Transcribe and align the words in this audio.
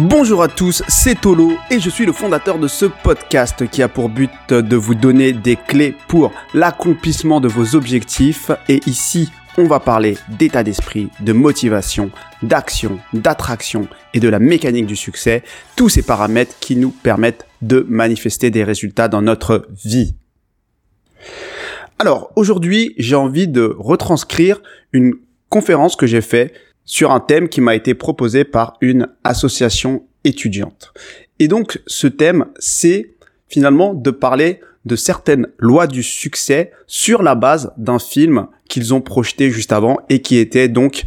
Bonjour 0.00 0.44
à 0.44 0.48
tous, 0.48 0.84
c'est 0.86 1.22
Tolo 1.22 1.54
et 1.72 1.80
je 1.80 1.90
suis 1.90 2.06
le 2.06 2.12
fondateur 2.12 2.60
de 2.60 2.68
ce 2.68 2.84
podcast 2.84 3.68
qui 3.68 3.82
a 3.82 3.88
pour 3.88 4.08
but 4.08 4.30
de 4.50 4.76
vous 4.76 4.94
donner 4.94 5.32
des 5.32 5.56
clés 5.56 5.96
pour 6.06 6.32
l'accomplissement 6.54 7.40
de 7.40 7.48
vos 7.48 7.74
objectifs. 7.74 8.52
Et 8.68 8.78
ici, 8.86 9.28
on 9.56 9.64
va 9.64 9.80
parler 9.80 10.16
d'état 10.28 10.62
d'esprit, 10.62 11.08
de 11.18 11.32
motivation, 11.32 12.12
d'action, 12.44 13.00
d'attraction 13.12 13.88
et 14.14 14.20
de 14.20 14.28
la 14.28 14.38
mécanique 14.38 14.86
du 14.86 14.94
succès, 14.94 15.42
tous 15.74 15.88
ces 15.88 16.02
paramètres 16.02 16.54
qui 16.60 16.76
nous 16.76 16.90
permettent 16.90 17.48
de 17.60 17.84
manifester 17.88 18.52
des 18.52 18.62
résultats 18.62 19.08
dans 19.08 19.22
notre 19.22 19.66
vie. 19.84 20.14
Alors 21.98 22.30
aujourd'hui, 22.36 22.94
j'ai 22.98 23.16
envie 23.16 23.48
de 23.48 23.74
retranscrire 23.76 24.62
une 24.92 25.14
conférence 25.48 25.96
que 25.96 26.06
j'ai 26.06 26.20
faite 26.20 26.54
sur 26.88 27.12
un 27.12 27.20
thème 27.20 27.50
qui 27.50 27.60
m'a 27.60 27.76
été 27.76 27.94
proposé 27.94 28.44
par 28.44 28.78
une 28.80 29.08
association 29.22 30.04
étudiante. 30.24 30.94
Et 31.38 31.46
donc 31.46 31.80
ce 31.86 32.06
thème, 32.06 32.46
c'est 32.58 33.14
finalement 33.46 33.92
de 33.92 34.10
parler 34.10 34.60
de 34.86 34.96
certaines 34.96 35.48
lois 35.58 35.86
du 35.86 36.02
succès 36.02 36.72
sur 36.86 37.22
la 37.22 37.34
base 37.34 37.72
d'un 37.76 37.98
film 37.98 38.48
qu'ils 38.68 38.94
ont 38.94 39.02
projeté 39.02 39.50
juste 39.50 39.70
avant 39.70 39.98
et 40.08 40.22
qui 40.22 40.38
était 40.38 40.68
donc 40.68 41.04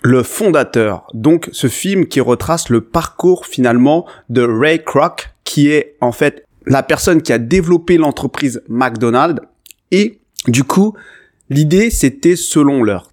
le 0.00 0.22
fondateur. 0.22 1.06
Donc 1.12 1.50
ce 1.52 1.66
film 1.66 2.06
qui 2.06 2.20
retrace 2.20 2.70
le 2.70 2.80
parcours 2.80 3.44
finalement 3.46 4.06
de 4.30 4.42
Ray 4.42 4.82
Kroc, 4.82 5.28
qui 5.44 5.68
est 5.68 5.96
en 6.00 6.12
fait 6.12 6.46
la 6.64 6.82
personne 6.82 7.20
qui 7.20 7.34
a 7.34 7.38
développé 7.38 7.98
l'entreprise 7.98 8.62
McDonald's. 8.66 9.42
Et 9.90 10.20
du 10.48 10.64
coup, 10.64 10.94
l'idée 11.50 11.90
c'était 11.90 12.36
selon 12.36 12.82
leur 12.82 13.11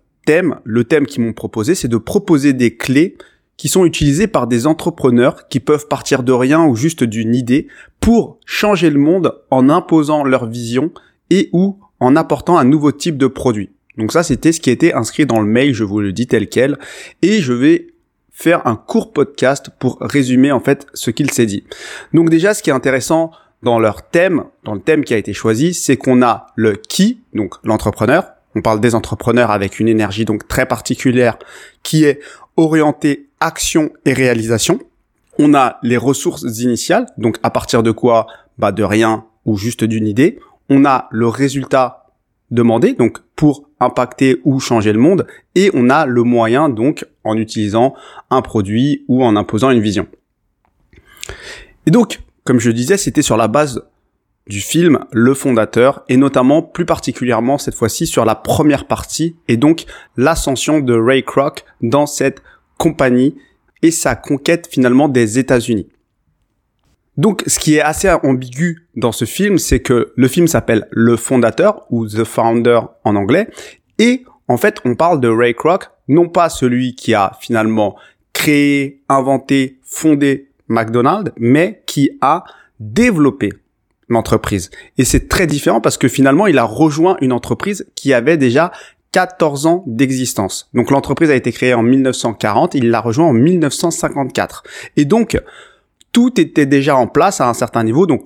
le 0.63 0.83
thème 0.83 1.05
qu'ils 1.05 1.23
m'ont 1.23 1.33
proposé, 1.33 1.75
c'est 1.75 1.87
de 1.87 1.97
proposer 1.97 2.53
des 2.53 2.75
clés 2.75 3.17
qui 3.57 3.67
sont 3.67 3.85
utilisées 3.85 4.27
par 4.27 4.47
des 4.47 4.67
entrepreneurs 4.67 5.47
qui 5.49 5.59
peuvent 5.59 5.87
partir 5.87 6.23
de 6.23 6.31
rien 6.31 6.65
ou 6.65 6.75
juste 6.75 7.03
d'une 7.03 7.35
idée 7.35 7.67
pour 7.99 8.37
changer 8.45 8.89
le 8.89 8.99
monde 8.99 9.35
en 9.51 9.69
imposant 9.69 10.23
leur 10.23 10.45
vision 10.45 10.91
et 11.29 11.49
ou 11.51 11.77
en 11.99 12.15
apportant 12.15 12.57
un 12.57 12.63
nouveau 12.63 12.91
type 12.91 13.17
de 13.17 13.27
produit. 13.27 13.69
Donc 13.97 14.13
ça, 14.13 14.23
c'était 14.23 14.53
ce 14.53 14.61
qui 14.61 14.69
était 14.69 14.93
inscrit 14.93 15.25
dans 15.25 15.41
le 15.41 15.45
mail, 15.45 15.73
je 15.73 15.83
vous 15.83 15.99
le 15.99 16.13
dis 16.13 16.25
tel 16.25 16.47
quel, 16.47 16.77
et 17.21 17.41
je 17.41 17.51
vais 17.51 17.87
faire 18.31 18.65
un 18.65 18.77
court 18.77 19.11
podcast 19.11 19.69
pour 19.77 19.97
résumer 19.99 20.53
en 20.53 20.61
fait 20.61 20.87
ce 20.93 21.11
qu'il 21.11 21.29
s'est 21.31 21.45
dit. 21.45 21.65
Donc 22.13 22.29
déjà, 22.29 22.53
ce 22.53 22.63
qui 22.63 22.69
est 22.69 22.73
intéressant 22.73 23.31
dans 23.61 23.77
leur 23.77 24.09
thème, 24.09 24.45
dans 24.63 24.73
le 24.73 24.79
thème 24.79 25.03
qui 25.03 25.13
a 25.13 25.17
été 25.17 25.33
choisi, 25.33 25.73
c'est 25.73 25.97
qu'on 25.97 26.21
a 26.21 26.47
le 26.55 26.77
qui, 26.77 27.19
donc 27.33 27.55
l'entrepreneur, 27.65 28.23
on 28.55 28.61
parle 28.61 28.79
des 28.79 28.95
entrepreneurs 28.95 29.51
avec 29.51 29.79
une 29.79 29.87
énergie 29.87 30.25
donc 30.25 30.47
très 30.47 30.65
particulière 30.65 31.37
qui 31.83 32.03
est 32.03 32.19
orientée 32.57 33.29
action 33.39 33.91
et 34.05 34.13
réalisation. 34.13 34.79
On 35.37 35.53
a 35.53 35.77
les 35.83 35.97
ressources 35.97 36.43
initiales, 36.59 37.07
donc 37.17 37.37
à 37.43 37.49
partir 37.49 37.83
de 37.83 37.91
quoi? 37.91 38.27
Bah 38.57 38.71
de 38.71 38.83
rien 38.83 39.25
ou 39.45 39.55
juste 39.55 39.83
d'une 39.83 40.07
idée. 40.07 40.39
On 40.69 40.83
a 40.83 41.07
le 41.11 41.27
résultat 41.27 42.07
demandé, 42.51 42.93
donc 42.93 43.19
pour 43.35 43.69
impacter 43.79 44.41
ou 44.43 44.59
changer 44.59 44.91
le 44.91 44.99
monde, 44.99 45.25
et 45.55 45.71
on 45.73 45.89
a 45.89 46.05
le 46.05 46.23
moyen 46.23 46.67
donc 46.67 47.05
en 47.23 47.37
utilisant 47.37 47.93
un 48.29 48.41
produit 48.41 49.05
ou 49.07 49.23
en 49.23 49.35
imposant 49.35 49.71
une 49.71 49.81
vision. 49.81 50.07
Et 51.85 51.91
donc, 51.91 52.21
comme 52.43 52.59
je 52.59 52.71
disais, 52.71 52.97
c'était 52.97 53.21
sur 53.21 53.37
la 53.37 53.47
base 53.47 53.83
du 54.49 54.61
film 54.61 55.05
Le 55.11 55.35
Fondateur 55.35 56.03
et 56.09 56.17
notamment 56.17 56.63
plus 56.63 56.85
particulièrement 56.85 57.59
cette 57.59 57.75
fois-ci 57.75 58.07
sur 58.07 58.25
la 58.25 58.33
première 58.33 58.87
partie 58.87 59.37
et 59.47 59.57
donc 59.57 59.85
l'ascension 60.17 60.79
de 60.79 60.93
Ray 60.93 61.23
Kroc 61.23 61.63
dans 61.81 62.07
cette 62.07 62.41
compagnie 62.79 63.35
et 63.83 63.91
sa 63.91 64.15
conquête 64.15 64.67
finalement 64.69 65.07
des 65.07 65.37
États-Unis. 65.37 65.87
Donc 67.15 67.43
ce 67.45 67.59
qui 67.59 67.75
est 67.75 67.81
assez 67.81 68.09
ambigu 68.09 68.87
dans 68.95 69.11
ce 69.11 69.25
film, 69.25 69.59
c'est 69.59 69.81
que 69.81 70.13
le 70.15 70.27
film 70.27 70.47
s'appelle 70.47 70.87
Le 70.91 71.15
Fondateur 71.15 71.85
ou 71.91 72.07
The 72.07 72.23
Founder 72.23 72.79
en 73.03 73.15
anglais 73.15 73.49
et 73.99 74.25
en 74.47 74.57
fait 74.57 74.79
on 74.83 74.95
parle 74.95 75.21
de 75.21 75.27
Ray 75.27 75.53
Kroc, 75.53 75.83
non 76.07 76.27
pas 76.27 76.49
celui 76.49 76.95
qui 76.95 77.13
a 77.13 77.33
finalement 77.39 77.97
créé, 78.33 79.03
inventé, 79.09 79.79
fondé 79.83 80.49
McDonald's, 80.67 81.31
mais 81.37 81.83
qui 81.85 82.17
a 82.21 82.45
développé 82.79 83.51
l'entreprise. 84.09 84.69
Et 84.97 85.05
c'est 85.05 85.29
très 85.29 85.47
différent 85.47 85.81
parce 85.81 85.97
que 85.97 86.07
finalement, 86.07 86.47
il 86.47 86.57
a 86.57 86.63
rejoint 86.63 87.17
une 87.21 87.31
entreprise 87.31 87.85
qui 87.95 88.13
avait 88.13 88.37
déjà 88.37 88.71
14 89.11 89.65
ans 89.65 89.83
d'existence. 89.87 90.69
Donc 90.73 90.91
l'entreprise 90.91 91.31
a 91.31 91.35
été 91.35 91.51
créée 91.51 91.73
en 91.73 91.83
1940, 91.83 92.75
il 92.75 92.89
l'a 92.89 93.01
rejoint 93.01 93.27
en 93.27 93.33
1954. 93.33 94.63
Et 94.97 95.05
donc, 95.05 95.41
tout 96.11 96.39
était 96.39 96.65
déjà 96.65 96.95
en 96.95 97.07
place 97.07 97.39
à 97.41 97.47
un 97.47 97.53
certain 97.53 97.83
niveau, 97.83 98.07
donc 98.07 98.23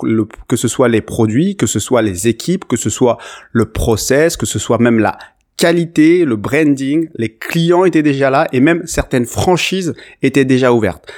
que 0.47 0.55
ce 0.55 0.67
soit 0.67 0.87
les 0.87 1.01
produits, 1.01 1.55
que 1.55 1.67
ce 1.67 1.79
soit 1.79 2.01
les 2.01 2.27
équipes, 2.27 2.65
que 2.65 2.77
ce 2.77 2.89
soit 2.89 3.17
le 3.51 3.65
process, 3.65 4.37
que 4.37 4.45
ce 4.45 4.59
soit 4.59 4.77
même 4.77 4.99
la 4.99 5.17
qualité, 5.57 6.25
le 6.25 6.35
branding, 6.35 7.09
les 7.15 7.33
clients 7.33 7.85
étaient 7.85 8.03
déjà 8.03 8.29
là 8.29 8.47
et 8.51 8.59
même 8.59 8.85
certaines 8.85 9.25
franchises 9.25 9.93
étaient 10.21 10.45
déjà 10.45 10.73
ouvertes. 10.73 11.11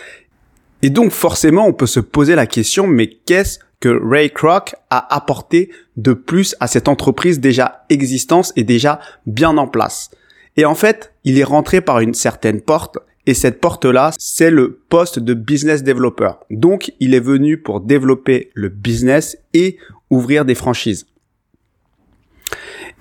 Et 0.81 0.89
donc 0.89 1.11
forcément, 1.11 1.65
on 1.67 1.73
peut 1.73 1.87
se 1.87 1.99
poser 1.99 2.35
la 2.35 2.45
question, 2.45 2.85
mais 2.85 3.07
qu'est-ce 3.07 3.59
Ray 3.89 4.29
Kroc 4.29 4.75
a 4.89 5.15
apporté 5.15 5.69
de 5.97 6.13
plus 6.13 6.55
à 6.59 6.67
cette 6.67 6.87
entreprise 6.87 7.39
déjà 7.39 7.85
existante 7.89 8.51
et 8.55 8.63
déjà 8.63 8.99
bien 9.25 9.57
en 9.57 9.67
place. 9.67 10.11
Et 10.57 10.65
en 10.65 10.75
fait, 10.75 11.13
il 11.23 11.37
est 11.37 11.43
rentré 11.43 11.81
par 11.81 11.99
une 11.99 12.13
certaine 12.13 12.61
porte 12.61 12.97
et 13.27 13.33
cette 13.33 13.59
porte-là, 13.59 14.11
c'est 14.17 14.51
le 14.51 14.81
poste 14.87 15.19
de 15.19 15.33
business 15.33 15.83
developer. 15.83 16.31
Donc, 16.51 16.91
il 16.99 17.13
est 17.15 17.19
venu 17.19 17.57
pour 17.57 17.81
développer 17.81 18.51
le 18.53 18.69
business 18.69 19.37
et 19.53 19.77
ouvrir 20.09 20.45
des 20.45 20.55
franchises. 20.55 21.07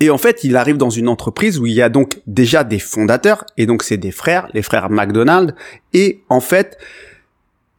Et 0.01 0.09
en 0.09 0.17
fait, 0.17 0.43
il 0.43 0.57
arrive 0.57 0.77
dans 0.77 0.89
une 0.89 1.07
entreprise 1.07 1.59
où 1.59 1.67
il 1.67 1.73
y 1.73 1.81
a 1.81 1.89
donc 1.89 2.21
déjà 2.27 2.63
des 2.63 2.79
fondateurs, 2.79 3.45
et 3.55 3.65
donc 3.65 3.83
c'est 3.83 3.97
des 3.97 4.11
frères, 4.11 4.49
les 4.53 4.61
frères 4.61 4.89
McDonald, 4.89 5.55
et 5.93 6.23
en 6.27 6.41
fait, 6.41 6.77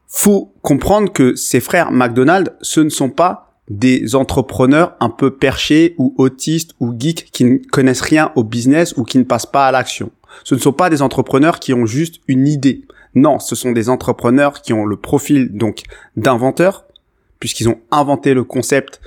faut 0.08 0.52
comprendre 0.62 1.12
que 1.12 1.34
ces 1.34 1.60
frères 1.60 1.90
McDonald, 1.90 2.54
ce 2.62 2.80
ne 2.80 2.88
sont 2.88 3.10
pas 3.10 3.46
des 3.68 4.14
entrepreneurs 4.14 4.94
un 5.00 5.10
peu 5.10 5.32
perchés 5.32 5.94
ou 5.98 6.14
autistes 6.18 6.74
ou 6.78 6.94
geeks 6.96 7.30
qui 7.32 7.44
ne 7.44 7.58
connaissent 7.58 8.00
rien 8.00 8.30
au 8.36 8.44
business 8.44 8.94
ou 8.96 9.04
qui 9.04 9.18
ne 9.18 9.24
passent 9.24 9.46
pas 9.46 9.66
à 9.66 9.72
l'action. 9.72 10.10
Ce 10.44 10.54
ne 10.54 10.60
sont 10.60 10.72
pas 10.72 10.90
des 10.90 11.02
entrepreneurs 11.02 11.58
qui 11.58 11.74
ont 11.74 11.86
juste 11.86 12.20
une 12.28 12.46
idée. 12.46 12.82
Non, 13.14 13.38
ce 13.38 13.56
sont 13.56 13.72
des 13.72 13.88
entrepreneurs 13.88 14.62
qui 14.62 14.72
ont 14.72 14.84
le 14.84 14.96
profil 14.96 15.56
donc 15.56 15.82
d'inventeurs 16.16 16.84
puisqu'ils 17.40 17.68
ont 17.68 17.80
inventé 17.90 18.34
le 18.34 18.44
concept 18.44 19.00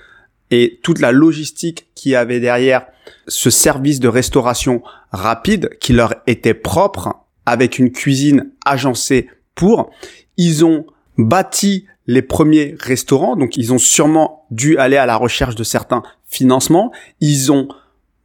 et 0.52 0.80
toute 0.84 1.00
la 1.00 1.12
logistique 1.12 1.88
qui 1.96 2.16
avait 2.16 2.40
derrière 2.40 2.88
ce 3.28 3.50
service 3.50 4.00
de 4.00 4.08
restauration 4.08 4.82
rapide 5.12 5.70
qui 5.80 5.94
leur 5.94 6.16
était 6.28 6.54
propre 6.54 7.16
avec 7.46 7.80
une 7.80 7.92
cuisine 7.92 8.52
agencée 8.66 9.30
pour. 9.56 9.92
Ils 10.42 10.64
ont 10.64 10.86
bâti 11.18 11.86
les 12.08 12.22
premiers 12.22 12.76
restaurants, 12.80 13.36
donc 13.36 13.58
ils 13.58 13.74
ont 13.74 13.78
sûrement 13.78 14.46
dû 14.52 14.78
aller 14.78 14.96
à 14.96 15.06
la 15.06 15.18
recherche 15.18 15.56
de 15.56 15.66
certains 15.66 16.02
financements. 16.28 16.94
Ils 17.20 17.52
ont 17.52 17.68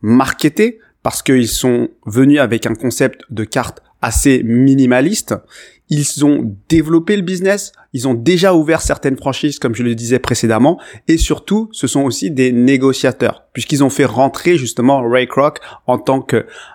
marketé 0.00 0.78
parce 1.02 1.22
qu'ils 1.22 1.48
sont 1.48 1.88
venus 2.06 2.38
avec 2.38 2.66
un 2.66 2.74
concept 2.74 3.22
de 3.30 3.42
carte 3.42 3.82
assez 4.00 4.44
minimaliste. 4.44 5.34
Ils 5.90 6.24
ont 6.24 6.56
développé 6.68 7.16
le 7.16 7.22
business, 7.22 7.72
ils 7.92 8.06
ont 8.06 8.14
déjà 8.14 8.54
ouvert 8.54 8.80
certaines 8.80 9.16
franchises, 9.16 9.58
comme 9.58 9.74
je 9.74 9.82
le 9.82 9.96
disais 9.96 10.18
précédemment, 10.18 10.80
et 11.08 11.18
surtout, 11.18 11.68
ce 11.72 11.86
sont 11.86 12.02
aussi 12.02 12.30
des 12.30 12.52
négociateurs, 12.52 13.44
puisqu'ils 13.52 13.82
ont 13.82 13.90
fait 13.90 14.04
rentrer 14.04 14.56
justement 14.56 15.06
Ray 15.06 15.26
Kroc 15.26 15.58
en 15.86 15.98
tant 15.98 16.20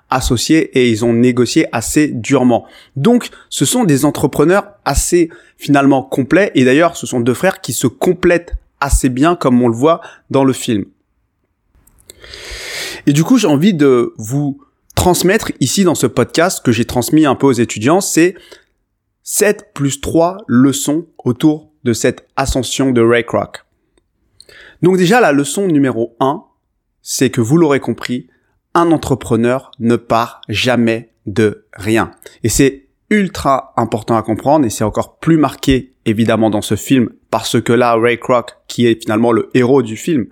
qu'associé 0.09 0.77
et 0.77 0.89
ils 0.89 1.05
ont 1.05 1.13
négocié 1.13 1.67
assez 1.71 2.07
durement. 2.07 2.65
Donc, 2.95 3.29
ce 3.49 3.65
sont 3.65 3.83
des 3.83 4.05
entrepreneurs 4.05 4.67
assez 4.85 5.29
finalement 5.57 6.03
complets, 6.03 6.51
et 6.55 6.65
d'ailleurs, 6.65 6.95
ce 6.95 7.05
sont 7.05 7.19
deux 7.19 7.33
frères 7.33 7.61
qui 7.61 7.73
se 7.73 7.87
complètent 7.87 8.55
assez 8.79 9.09
bien, 9.09 9.35
comme 9.35 9.61
on 9.61 9.67
le 9.67 9.75
voit 9.75 10.01
dans 10.29 10.43
le 10.43 10.53
film. 10.53 10.85
Et 13.05 13.13
du 13.13 13.23
coup, 13.23 13.37
j'ai 13.37 13.47
envie 13.47 13.73
de 13.73 14.13
vous 14.17 14.61
transmettre 14.95 15.51
ici 15.59 15.83
dans 15.83 15.95
ce 15.95 16.07
podcast 16.07 16.63
que 16.63 16.71
j'ai 16.71 16.85
transmis 16.85 17.25
un 17.25 17.35
peu 17.35 17.47
aux 17.47 17.53
étudiants, 17.53 18.01
c'est 18.01 18.35
7 19.23 19.71
plus 19.73 20.01
3 20.01 20.37
leçons 20.47 21.07
autour 21.23 21.71
de 21.83 21.93
cette 21.93 22.27
ascension 22.35 22.91
de 22.91 23.01
Ray 23.01 23.23
Kroc. 23.23 23.63
Donc 24.81 24.97
déjà, 24.97 25.21
la 25.21 25.31
leçon 25.31 25.67
numéro 25.67 26.15
1, 26.19 26.43
c'est 27.01 27.29
que 27.29 27.41
vous 27.41 27.57
l'aurez 27.57 27.79
compris, 27.79 28.27
un 28.79 28.91
entrepreneur 28.91 29.71
ne 29.79 29.95
part 29.95 30.41
jamais 30.49 31.09
de 31.25 31.65
rien. 31.73 32.11
Et 32.43 32.49
c'est 32.49 32.87
ultra 33.09 33.73
important 33.75 34.15
à 34.15 34.21
comprendre 34.21 34.65
et 34.65 34.69
c'est 34.69 34.83
encore 34.83 35.17
plus 35.17 35.37
marqué 35.37 35.93
évidemment 36.05 36.49
dans 36.49 36.61
ce 36.61 36.75
film 36.75 37.09
parce 37.31 37.61
que 37.61 37.73
là, 37.73 37.95
Ray 37.95 38.19
Kroc, 38.19 38.51
qui 38.67 38.87
est 38.87 39.01
finalement 39.01 39.31
le 39.31 39.49
héros 39.53 39.81
du 39.81 39.97
film, 39.97 40.27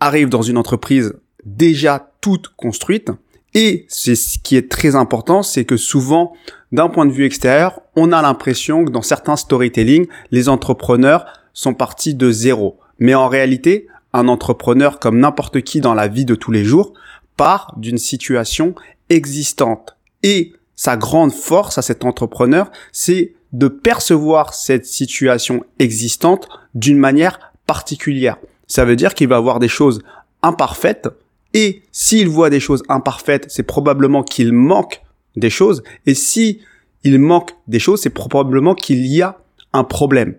arrive 0.00 0.28
dans 0.28 0.42
une 0.42 0.58
entreprise 0.58 1.14
déjà 1.44 2.10
toute 2.20 2.48
construite 2.56 3.10
Et 3.54 3.86
c'est 3.88 4.16
ce 4.16 4.38
qui 4.38 4.56
est 4.56 4.70
très 4.70 4.96
important, 4.96 5.42
c'est 5.42 5.64
que 5.64 5.76
souvent, 5.76 6.34
d'un 6.72 6.88
point 6.88 7.06
de 7.06 7.12
vue 7.12 7.24
extérieur, 7.24 7.80
on 7.94 8.12
a 8.12 8.20
l'impression 8.20 8.84
que 8.84 8.90
dans 8.90 9.02
certains 9.02 9.36
storytelling, 9.36 10.06
les 10.30 10.48
entrepreneurs 10.48 11.24
sont 11.54 11.72
partis 11.72 12.14
de 12.14 12.30
zéro. 12.30 12.78
Mais 12.98 13.14
en 13.14 13.28
réalité, 13.28 13.86
un 14.12 14.28
entrepreneur 14.28 14.98
comme 14.98 15.18
n'importe 15.18 15.60
qui 15.62 15.80
dans 15.80 15.94
la 15.94 16.08
vie 16.08 16.24
de 16.24 16.34
tous 16.34 16.50
les 16.50 16.64
jours 16.64 16.92
part 17.36 17.74
d'une 17.76 17.98
situation 17.98 18.74
existante. 19.08 19.96
Et 20.22 20.52
sa 20.74 20.96
grande 20.96 21.32
force 21.32 21.78
à 21.78 21.82
cet 21.82 22.04
entrepreneur, 22.04 22.70
c'est 22.92 23.34
de 23.52 23.68
percevoir 23.68 24.54
cette 24.54 24.86
situation 24.86 25.64
existante 25.78 26.48
d'une 26.74 26.98
manière 26.98 27.52
particulière. 27.66 28.36
Ça 28.66 28.84
veut 28.84 28.96
dire 28.96 29.14
qu'il 29.14 29.28
va 29.28 29.40
voir 29.40 29.58
des 29.58 29.68
choses 29.68 30.02
imparfaites 30.42 31.08
et 31.54 31.82
s'il 31.92 32.28
voit 32.28 32.50
des 32.50 32.60
choses 32.60 32.82
imparfaites, 32.88 33.46
c'est 33.48 33.62
probablement 33.62 34.22
qu'il 34.22 34.52
manque 34.52 35.02
des 35.36 35.50
choses 35.50 35.82
et 36.04 36.14
si 36.14 36.60
il 37.04 37.18
manque 37.18 37.52
des 37.68 37.78
choses, 37.78 38.00
c'est 38.00 38.10
probablement 38.10 38.74
qu'il 38.74 39.06
y 39.06 39.22
a 39.22 39.38
un 39.72 39.84
problème. 39.84 40.34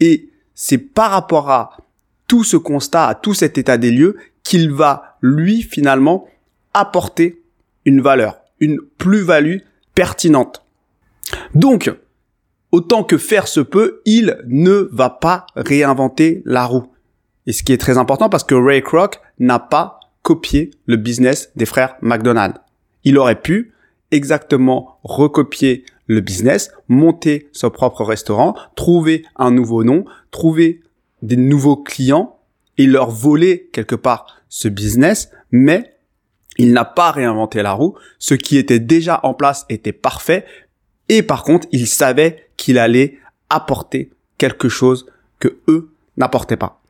Et 0.00 0.28
c'est 0.54 0.78
par 0.78 1.10
rapport 1.10 1.50
à 1.50 1.76
tout 2.28 2.44
ce 2.44 2.56
constat, 2.56 3.08
à 3.08 3.14
tout 3.14 3.34
cet 3.34 3.58
état 3.58 3.78
des 3.78 3.90
lieux 3.90 4.16
qu'il 4.44 4.70
va 4.70 5.16
lui 5.20 5.62
finalement 5.62 6.26
apporter 6.74 7.42
une 7.84 8.00
valeur, 8.00 8.40
une 8.60 8.78
plus-value 8.98 9.58
pertinente. 9.94 10.64
Donc, 11.54 11.90
autant 12.72 13.04
que 13.04 13.18
faire 13.18 13.48
se 13.48 13.60
peut, 13.60 14.02
il 14.04 14.38
ne 14.46 14.88
va 14.92 15.10
pas 15.10 15.46
réinventer 15.56 16.42
la 16.44 16.66
roue. 16.66 16.86
Et 17.46 17.52
ce 17.52 17.62
qui 17.62 17.72
est 17.72 17.78
très 17.78 17.98
important 17.98 18.28
parce 18.28 18.44
que 18.44 18.54
Ray 18.54 18.82
Kroc 18.82 19.20
n'a 19.38 19.58
pas 19.58 20.00
copié 20.22 20.70
le 20.86 20.96
business 20.96 21.50
des 21.56 21.66
frères 21.66 21.96
McDonald. 22.00 22.54
Il 23.04 23.18
aurait 23.18 23.40
pu 23.40 23.74
exactement 24.10 24.98
recopier 25.02 25.84
le 26.06 26.20
business, 26.20 26.70
monter 26.88 27.48
son 27.52 27.70
propre 27.70 28.04
restaurant, 28.04 28.54
trouver 28.76 29.24
un 29.36 29.50
nouveau 29.50 29.84
nom, 29.84 30.04
trouver 30.30 30.80
des 31.22 31.36
nouveaux 31.36 31.76
clients 31.76 32.38
et 32.78 32.86
leur 32.86 33.10
voler 33.10 33.70
quelque 33.72 33.94
part 33.94 34.33
ce 34.48 34.68
business, 34.68 35.30
mais 35.50 35.94
il 36.56 36.72
n'a 36.72 36.84
pas 36.84 37.10
réinventé 37.10 37.62
la 37.62 37.72
roue. 37.72 37.96
Ce 38.18 38.34
qui 38.34 38.56
était 38.56 38.78
déjà 38.78 39.20
en 39.22 39.34
place 39.34 39.66
était 39.68 39.92
parfait. 39.92 40.44
Et 41.08 41.22
par 41.22 41.42
contre, 41.42 41.66
il 41.72 41.86
savait 41.86 42.48
qu'il 42.56 42.78
allait 42.78 43.18
apporter 43.50 44.10
quelque 44.38 44.68
chose 44.68 45.06
que 45.38 45.58
eux 45.68 45.90
n'apportaient 46.16 46.56
pas. 46.56 46.80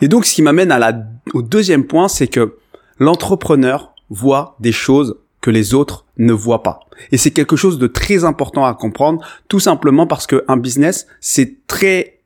Et 0.00 0.08
donc, 0.08 0.26
ce 0.26 0.34
qui 0.34 0.42
m'amène 0.42 0.76
au 1.32 1.42
deuxième 1.42 1.86
point, 1.86 2.08
c'est 2.08 2.26
que 2.26 2.58
l'entrepreneur 2.98 3.94
voit 4.10 4.56
des 4.60 4.72
choses 4.72 5.16
que 5.40 5.50
les 5.50 5.74
autres 5.74 6.06
ne 6.16 6.32
voient 6.32 6.62
pas. 6.62 6.80
Et 7.12 7.18
c'est 7.18 7.30
quelque 7.30 7.56
chose 7.56 7.78
de 7.78 7.86
très 7.86 8.24
important 8.24 8.64
à 8.64 8.74
comprendre, 8.74 9.24
tout 9.48 9.60
simplement 9.60 10.06
parce 10.06 10.26
qu'un 10.26 10.56
business, 10.56 11.06
c'est 11.20 11.66
très 11.66 12.20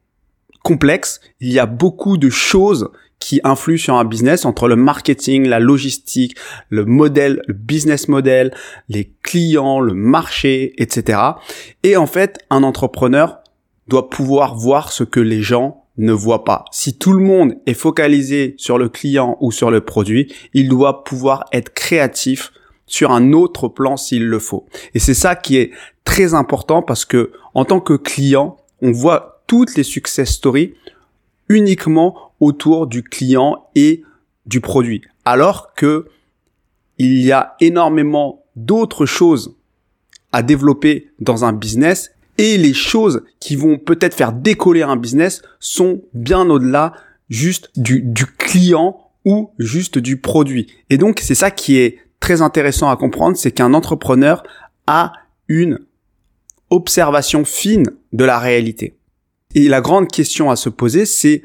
complexe. 0.63 1.21
Il 1.41 1.53
y 1.53 1.59
a 1.59 1.67
beaucoup 1.67 2.17
de 2.17 2.31
choses 2.31 2.91
qui 3.19 3.41
influent 3.45 3.79
sur 3.79 3.95
un 3.95 4.05
business 4.05 4.45
entre 4.45 4.69
le 4.69 4.77
marketing, 4.77 5.47
la 5.47 5.61
logistique, 5.61 6.37
le 6.69 6.85
modèle, 6.85 7.43
le 7.47 7.55
business 7.55 8.09
model, 8.09 8.55
les 8.89 9.13
clients, 9.23 9.81
le 9.81 9.95
marché, 9.95 10.75
etc. 10.81 11.21
Et 11.83 11.97
en 11.97 12.07
fait, 12.07 12.39
un 12.51 12.63
entrepreneur 12.63 13.39
doit 13.89 14.11
pouvoir 14.11 14.55
voir 14.55 14.93
ce 14.93 15.05
que 15.05 15.21
les 15.21 15.43
gens 15.43 15.85
ne 15.97 16.13
voient 16.13 16.45
pas. 16.45 16.65
Si 16.71 16.97
tout 16.97 17.13
le 17.13 17.23
monde 17.23 17.57
est 17.67 17.75
focalisé 17.75 18.55
sur 18.57 18.79
le 18.79 18.89
client 18.89 19.37
ou 19.41 19.51
sur 19.51 19.71
le 19.71 19.81
produit, 19.81 20.33
il 20.55 20.69
doit 20.69 21.03
pouvoir 21.05 21.45
être 21.53 21.75
créatif 21.75 22.53
sur 22.87 23.11
un 23.11 23.33
autre 23.33 23.69
plan 23.69 23.97
s'il 23.97 24.27
le 24.27 24.39
faut. 24.39 24.67
Et 24.95 24.99
c'est 24.99 25.15
ça 25.15 25.35
qui 25.35 25.57
est 25.57 25.73
très 26.05 26.35
important 26.35 26.83
parce 26.83 27.05
que 27.05 27.33
en 27.55 27.65
tant 27.65 27.81
que 27.81 27.95
client, 27.95 28.57
on 28.81 28.93
voit 28.93 29.43
toutes 29.47 29.77
les 29.77 29.83
success 29.83 30.31
stories 30.31 30.75
uniquement 31.49 32.28
autour 32.41 32.87
du 32.87 33.03
client 33.03 33.69
et 33.75 34.03
du 34.47 34.61
produit. 34.61 35.03
Alors 35.25 35.75
que 35.75 36.07
il 36.99 37.21
y 37.21 37.33
a 37.33 37.55
énormément 37.61 38.45
d'autres 38.57 39.07
choses 39.07 39.57
à 40.33 40.43
développer 40.43 41.11
dans 41.21 41.45
un 41.45 41.53
business 41.53 42.11
et 42.39 42.57
les 42.57 42.75
choses 42.75 43.23
qui 43.41 43.57
vont 43.57 43.79
peut-être 43.79 44.15
faire 44.15 44.33
décoller 44.33 44.83
un 44.83 44.97
business 44.97 45.43
sont 45.61 46.03
bien 46.13 46.49
au-delà 46.51 46.93
juste 47.29 47.71
du, 47.77 48.03
du 48.03 48.27
client 48.27 49.11
ou 49.25 49.51
juste 49.59 49.99
du 49.99 50.17
produit. 50.17 50.67
Et 50.91 50.99
donc 50.99 51.21
c'est 51.23 51.35
ça 51.35 51.51
qui 51.51 51.79
est 51.79 51.99
très 52.21 52.43
intéressant 52.43 52.91
à 52.91 52.97
comprendre, 52.97 53.37
c'est 53.37 53.53
qu'un 53.53 53.75
entrepreneur 53.75 54.43
a 54.87 55.13
une 55.49 55.79
observation 56.71 57.45
fine 57.45 57.87
de 58.13 58.25
la 58.25 58.39
réalité. 58.39 58.97
Et 59.55 59.69
la 59.69 59.81
grande 59.81 60.09
question 60.09 60.51
à 60.51 60.57
se 60.57 60.69
poser, 60.69 61.07
c'est 61.07 61.43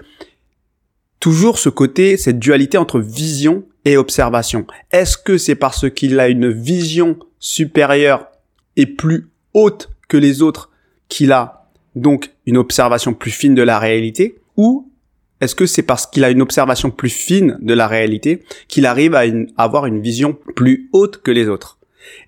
toujours 1.24 1.58
ce 1.58 1.70
côté, 1.70 2.18
cette 2.18 2.38
dualité 2.38 2.78
entre 2.78 3.00
vision 3.00 3.64
et 3.86 3.96
observation. 3.96 4.68
Est-ce 4.92 5.18
que 5.18 5.38
c'est 5.38 5.56
parce 5.56 5.90
qu'il 5.90 6.20
a 6.20 6.28
une 6.28 6.52
vision 6.52 7.18
supérieure 7.40 8.28
et 8.75 8.86
plus 8.86 9.30
haute 9.54 9.90
que 10.10 10.18
les 10.18 10.42
autres 10.42 10.70
qu'il 11.08 11.31
a 11.31 11.70
donc 11.96 12.34
une 12.46 12.58
observation 12.58 13.14
plus 13.14 13.31
fine 13.31 13.56
de 13.56 13.62
la 13.62 13.80
réalité? 13.80 14.36
Ou 14.58 14.92
est-ce 15.40 15.56
que 15.56 15.66
c'est 15.66 15.81
parce 15.81 16.08
qu'il 16.08 16.25
a 16.25 16.30
une 16.30 16.42
observation 16.42 16.92
plus 16.92 17.10
fine 17.10 17.58
de 17.62 17.74
la 17.74 17.88
réalité 17.88 18.44
qu'il 18.68 18.86
arrive 18.86 19.16
à 19.16 19.24
avoir 19.56 19.86
une 19.86 20.02
vision 20.02 20.38
plus 20.58 20.90
haute 20.92 21.22
que 21.22 21.31
les 21.31 21.48
autres? 21.48 21.80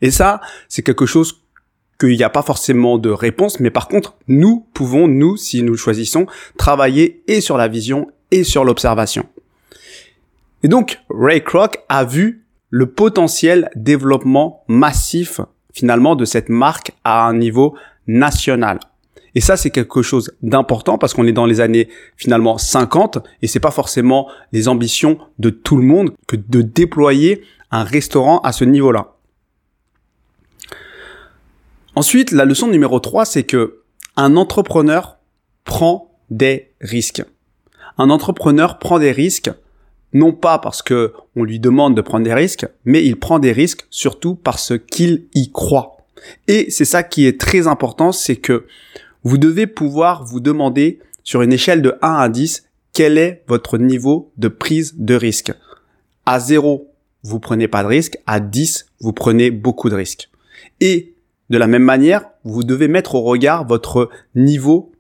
Et 0.02 0.10
ça, 0.10 0.40
c'est 0.70 0.84
quelque 0.84 1.06
chose 1.06 1.42
qu'il 2.00 2.16
n'y 2.16 2.24
a 2.24 2.30
pas 2.30 2.44
forcément 2.44 2.98
de 2.98 3.10
réponse, 3.10 3.60
mais 3.60 3.72
par 3.72 3.90
contre, 3.90 4.16
nous 4.30 4.66
pouvons, 4.74 5.10
nous, 5.10 5.36
si 5.36 5.64
nous 5.64 5.76
choisissons, 5.76 6.28
travailler 6.56 7.24
et 7.28 7.42
sur 7.42 7.58
la 7.58 7.68
vision 7.68 8.08
et 8.32 8.44
sur 8.44 8.64
l'observation. 8.64 9.26
Et 10.64 10.68
donc, 10.68 11.00
Ray 11.10 11.44
Kroc 11.44 11.80
a 11.90 12.04
vu 12.04 12.46
le 12.70 12.88
potentiel 12.88 13.70
développement 13.76 14.64
massif, 14.68 15.40
finalement, 15.74 16.16
de 16.16 16.26
cette 16.26 16.50
marque 16.50 16.92
à 17.04 17.26
un 17.28 17.38
niveau 17.38 17.76
national. 18.08 18.80
Et 19.36 19.42
ça, 19.42 19.58
c'est 19.58 19.70
quelque 19.70 20.02
chose 20.02 20.34
d'important 20.42 20.98
parce 20.98 21.14
qu'on 21.14 21.28
est 21.28 21.34
dans 21.34 21.46
les 21.46 21.60
années 21.60 21.90
finalement 22.16 22.58
50 22.58 23.20
et 23.42 23.48
c'est 23.48 23.60
pas 23.60 23.72
forcément 23.72 24.30
les 24.54 24.70
ambitions 24.70 25.20
de 25.40 25.50
tout 25.50 25.76
le 25.76 25.84
monde 25.84 26.14
que 26.26 26.38
de 26.38 26.62
déployer 26.62 27.44
un 27.70 27.84
restaurant 27.84 28.40
à 28.40 28.54
ce 28.54 28.64
niveau-là. 28.64 29.16
Ensuite, 31.96 32.32
la 32.32 32.46
leçon 32.46 32.68
numéro 32.68 33.00
3, 33.00 33.26
c'est 33.26 33.44
que 33.44 33.82
un 34.16 34.38
entrepreneur 34.38 35.18
prend 35.66 36.18
des 36.30 36.72
risques. 36.80 37.24
Un 37.98 38.10
entrepreneur 38.10 38.80
prend 38.80 39.00
des 39.00 39.12
risques 39.12 39.52
non 40.16 40.32
pas 40.32 40.60
parce 40.60 40.82
que 40.82 41.14
on 41.36 41.44
lui 41.44 41.60
demande 41.60 41.96
de 41.96 42.02
prendre 42.02 42.24
des 42.24 42.34
risques, 42.34 42.66
mais 42.86 43.06
il 43.06 43.18
prend 43.18 43.38
des 43.38 43.52
risques 43.52 43.86
surtout 43.90 44.36
parce 44.36 44.74
qu'il 44.90 45.26
y 45.36 45.52
croit. 45.52 45.98
Et 46.48 46.72
c'est 46.72 46.86
ça 46.86 47.04
qui 47.04 47.26
est 47.26 47.40
très 47.40 47.68
important, 47.68 48.14
c'est 48.14 48.38
que 48.38 48.66
vous 49.24 49.38
devez 49.38 49.68
pouvoir 49.68 50.24
vous 50.24 50.40
demander 50.40 51.00
sur 51.24 51.42
une 51.42 51.52
échelle 51.52 51.82
de 51.82 51.96
1 52.02 52.14
à 52.14 52.30
10 52.30 52.64
quel 52.94 53.18
est 53.18 53.44
votre 53.48 53.78
niveau 53.78 54.32
de 54.38 54.48
prise 54.48 54.94
de 54.98 55.16
risque. 55.16 55.52
À 56.26 56.40
0, 56.40 56.88
vous 57.24 57.40
prenez 57.42 57.68
pas 57.68 57.84
de 57.84 57.90
risque. 57.90 58.18
À 58.26 58.40
10, 58.40 58.86
vous 59.02 59.12
prenez 59.12 59.52
beaucoup 59.52 59.90
de 59.90 59.96
risques. 59.96 60.30
Et 60.80 61.14
de 61.50 61.58
la 61.58 61.68
même 61.68 61.84
manière, 61.84 62.24
vous 62.46 62.64
devez 62.64 62.88
mettre 62.88 63.16
au 63.16 63.22
regard 63.22 63.68
votre 63.68 64.10
niveau 64.34 64.94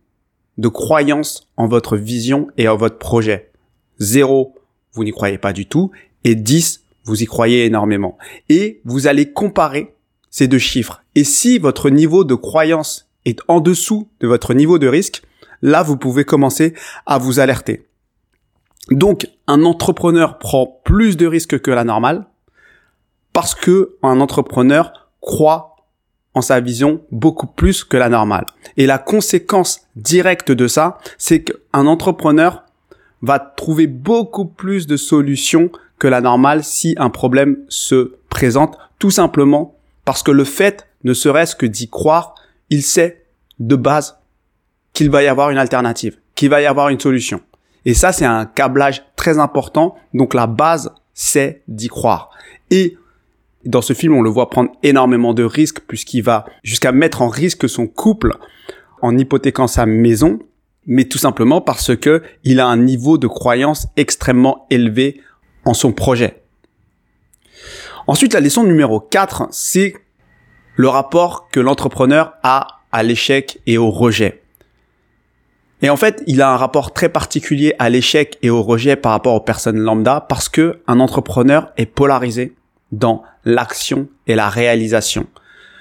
de 0.57 0.67
croyance 0.67 1.50
en 1.57 1.67
votre 1.67 1.97
vision 1.97 2.47
et 2.57 2.67
en 2.67 2.77
votre 2.77 2.97
projet. 2.97 3.51
0, 4.00 4.55
vous 4.93 5.03
n'y 5.03 5.12
croyez 5.12 5.38
pas 5.38 5.53
du 5.53 5.65
tout. 5.65 5.91
Et 6.24 6.35
10, 6.35 6.83
vous 7.03 7.21
y 7.21 7.25
croyez 7.25 7.65
énormément. 7.65 8.17
Et 8.50 8.81
vous 8.85 9.07
allez 9.07 9.31
comparer 9.31 9.95
ces 10.29 10.47
deux 10.47 10.59
chiffres. 10.59 11.03
Et 11.15 11.24
si 11.24 11.57
votre 11.59 11.89
niveau 11.89 12.24
de 12.24 12.35
croyance 12.35 13.09
est 13.25 13.39
en 13.47 13.59
dessous 13.59 14.09
de 14.19 14.27
votre 14.27 14.53
niveau 14.53 14.79
de 14.79 14.88
risque, 14.88 15.24
là, 15.62 15.83
vous 15.83 15.97
pouvez 15.97 16.25
commencer 16.25 16.74
à 17.05 17.17
vous 17.17 17.39
alerter. 17.39 17.88
Donc, 18.91 19.27
un 19.47 19.63
entrepreneur 19.63 20.38
prend 20.38 20.81
plus 20.83 21.17
de 21.17 21.25
risques 21.25 21.59
que 21.59 21.71
la 21.71 21.83
normale 21.83 22.27
parce 23.33 23.55
que 23.55 23.95
un 24.01 24.21
entrepreneur 24.21 25.09
croit 25.21 25.75
en 26.36 26.42
sa 26.42 26.60
vision 26.60 27.01
beaucoup 27.12 27.48
plus 27.48 27.84
que 27.84 27.98
la 27.98 28.10
normale. 28.10 28.46
Et 28.77 28.86
la 28.86 28.98
conséquence 28.98 29.82
directe 29.96 30.51
de 30.51 30.68
ça, 30.68 31.00
c'est 31.18 31.44
qu'un 31.44 31.88
entrepreneur 31.88 32.63
va 33.22 33.39
trouver 33.39 33.88
beaucoup 33.88 34.46
plus 34.46 34.86
de 34.86 34.98
solutions 34.98 35.72
que 35.98 36.08
la 36.08 36.22
normale 36.22 36.63
si 36.63 36.94
un 36.98 37.10
problème 37.10 37.58
se 37.70 38.13
présente, 38.30 38.77
tout 39.00 39.12
simplement 39.12 39.75
parce 40.04 40.22
que 40.22 40.32
le 40.32 40.44
fait, 40.44 40.88
ne 41.04 41.13
serait-ce 41.13 41.56
que 41.56 41.65
d'y 41.65 41.89
croire, 41.89 42.36
il 42.70 42.84
sait 42.84 43.25
de 43.60 43.75
base 43.75 44.18
qu'il 44.94 45.10
va 45.10 45.24
y 45.24 45.27
avoir 45.27 45.50
une 45.50 45.58
alternative, 45.58 46.18
qu'il 46.36 46.50
va 46.50 46.62
y 46.62 46.65
avoir 46.65 46.89
une 46.89 47.00
solution. 47.00 47.42
Et 47.86 47.94
ça, 47.94 48.12
c'est 48.12 48.25
un 48.25 48.46
câblage 48.46 49.04
très 49.15 49.39
important. 49.39 49.96
Donc 50.13 50.34
la 50.34 50.48
base 50.48 50.92
c'est 51.13 51.63
d'y 51.68 51.88
croire. 51.88 52.30
Et 52.70 52.98
dans 53.65 53.81
ce 53.81 53.93
film, 53.93 54.15
on 54.15 54.22
le 54.22 54.29
voit 54.29 54.50
prendre 54.50 54.72
énormément 54.84 55.34
de 55.34 55.43
risques 55.43 55.81
puisqu'il 55.88 56.22
va 56.22 56.45
jusqu'à 56.63 56.91
mettre 56.91 57.22
en 57.22 57.27
risque 57.27 57.67
son 57.67 57.88
couple 57.88 58.38
en 59.01 59.17
hypothéquant 59.17 59.67
sa 59.67 59.86
maison, 59.86 60.39
mais 60.86 61.05
tout 61.05 61.17
simplement 61.17 61.62
parce 61.62 61.95
que 61.95 62.24
il 62.43 62.60
a 62.60 62.67
un 62.67 62.77
niveau 62.77 63.17
de 63.17 63.27
croyance 63.27 63.88
extrêmement 63.98 64.67
élevé 64.69 65.22
en 65.65 65.74
son 65.74 65.91
projet. 65.91 66.43
Ensuite, 68.07 68.34
la 68.34 68.39
leçon 68.39 68.63
numéro 68.63 69.00
4, 69.00 69.48
c'est 69.51 69.95
le 70.75 70.88
rapport 70.88 71.50
que 71.50 71.60
l'entrepreneur 71.60 72.34
a 72.43 72.67
à 72.91 73.01
l'échec 73.01 73.60
et 73.65 73.77
au 73.77 73.89
rejet. 73.89 74.43
Et 75.81 75.89
en 75.89 75.98
fait, 75.98 76.24
il 76.27 76.41
a 76.41 76.51
un 76.51 76.57
rapport 76.57 76.93
très 76.93 77.10
particulier 77.10 77.74
à 77.79 77.89
l'échec 77.89 78.38
et 78.41 78.50
au 78.50 78.62
rejet 78.62 78.95
par 78.95 79.12
rapport 79.12 79.34
aux 79.34 79.41
personnes 79.41 79.79
lambda 79.79 80.22
parce 80.22 80.50
que 80.50 80.79
un 80.88 81.00
entrepreneur 81.00 81.72
est 81.77 81.86
polarisé 81.86 82.55
dans 82.97 83.23
l'action 83.43 84.07
et 84.27 84.35
la 84.35 84.49
réalisation. 84.49 85.27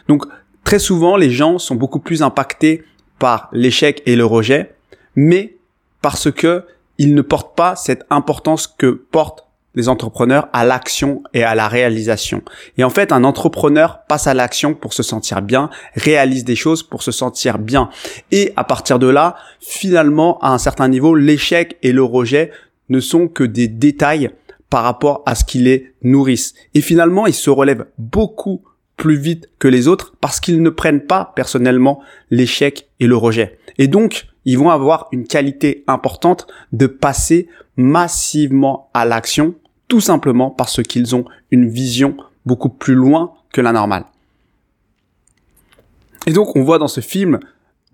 Donc, 0.09 0.25
très 0.65 0.79
souvent, 0.79 1.17
les 1.17 1.31
gens 1.31 1.59
sont 1.59 1.75
beaucoup 1.75 2.01
plus 2.01 2.23
impactés 2.23 2.85
par 3.19 3.49
l'échec 3.53 4.03
et 4.07 4.17
le 4.17 4.25
rejet, 4.25 4.75
mais 5.17 5.57
parce 6.03 6.31
que 6.31 6.65
ils 6.99 7.15
ne 7.15 7.23
portent 7.23 7.57
pas 7.57 7.75
cette 7.77 8.05
importance 8.11 8.67
que 8.67 8.87
portent 8.87 9.45
les 9.75 9.89
entrepreneurs 9.89 10.49
à 10.53 10.65
l'action 10.65 11.23
et 11.33 11.43
à 11.43 11.55
la 11.55 11.67
réalisation. 11.67 12.43
Et 12.79 12.85
en 12.85 12.91
fait, 12.91 13.11
un 13.11 13.25
entrepreneur 13.25 14.03
passe 14.09 14.29
à 14.29 14.35
l'action 14.35 14.75
pour 14.75 14.93
se 14.93 15.03
sentir 15.03 15.43
bien, 15.43 15.69
réalise 15.95 16.45
des 16.45 16.55
choses 16.55 16.83
pour 16.83 17.03
se 17.03 17.11
sentir 17.11 17.59
bien. 17.59 17.91
Et 18.31 18.53
à 18.57 18.63
partir 18.63 19.01
de 19.01 19.09
là, 19.09 19.35
finalement, 19.61 20.39
à 20.39 20.51
un 20.51 20.59
certain 20.59 20.89
niveau, 20.89 21.17
l'échec 21.17 21.77
et 21.83 21.91
le 21.91 22.05
rejet 22.05 22.53
ne 22.89 23.01
sont 23.01 23.27
que 23.27 23.43
des 23.43 23.67
détails 23.67 24.31
par 24.75 24.83
rapport 24.83 25.23
à 25.25 25.37
ce 25.37 25.45
qui 25.45 25.61
les 25.61 25.95
nourrissent. 26.03 26.53
Et 26.75 26.81
finalement, 26.81 27.29
ils 27.29 27.33
se 27.33 27.49
relèvent 27.49 27.87
beaucoup 27.97 28.65
plus 28.97 29.15
vite 29.15 29.49
que 29.61 29.69
les 29.69 29.87
autres 29.87 30.17
parce 30.21 30.41
qu'ils 30.41 30.61
ne 30.63 30.69
prennent 30.69 31.07
pas 31.07 31.33
personnellement 31.37 32.03
l'échec 32.33 32.89
et 32.99 33.07
le 33.07 33.17
rejet. 33.17 33.57
Et 33.79 33.87
donc, 33.87 34.27
ils 34.45 34.59
vont 34.59 34.71
avoir 34.71 35.07
une 35.13 35.29
qualité 35.29 35.85
importante 35.87 36.49
de 36.73 36.89
passer 36.89 37.47
massivement 37.77 38.91
à 38.95 39.05
l'action 39.05 39.55
tout 39.87 40.01
simplement 40.01 40.51
parce 40.51 40.83
qu'ils 40.83 41.15
ont 41.15 41.25
une 41.53 41.69
vision 41.69 42.17
beaucoup 42.45 42.69
plus 42.69 42.97
loin 42.97 43.33
que 43.53 43.61
la 43.61 43.71
normale. 43.71 44.07
Et 46.27 46.33
donc 46.33 46.57
on 46.57 46.65
voit 46.65 46.79
dans 46.79 46.89
ce 46.89 47.01
film 47.01 47.39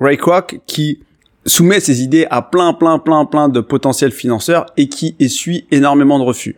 Ray 0.01 0.17
Kroc 0.17 0.61
qui 0.65 1.03
soumet 1.45 1.81
ses 1.81 2.03
idées 2.03 2.27
à 2.31 2.41
plein, 2.41 2.73
plein, 2.73 2.99
plein, 2.99 3.27
plein 3.27 3.51
de 3.51 3.61
potentiels 3.61 4.13
financeurs 4.13 4.65
et 4.79 4.89
qui 4.89 5.15
essuie 5.19 5.67
énormément 5.71 6.19
de 6.19 6.25
refus. 6.25 6.57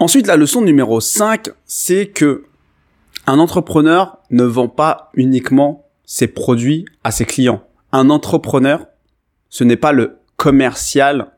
Ensuite, 0.00 0.28
la 0.28 0.36
leçon 0.36 0.60
numéro 0.60 1.00
5, 1.00 1.50
c'est 1.66 2.06
que 2.06 2.44
un 3.26 3.40
entrepreneur 3.40 4.18
ne 4.30 4.44
vend 4.44 4.68
pas 4.68 5.10
uniquement 5.14 5.86
ses 6.04 6.28
produits 6.28 6.84
à 7.02 7.10
ses 7.10 7.24
clients. 7.24 7.64
Un 7.90 8.08
entrepreneur, 8.08 8.86
ce 9.48 9.64
n'est 9.64 9.76
pas 9.76 9.90
le 9.90 10.18
commercial 10.36 11.32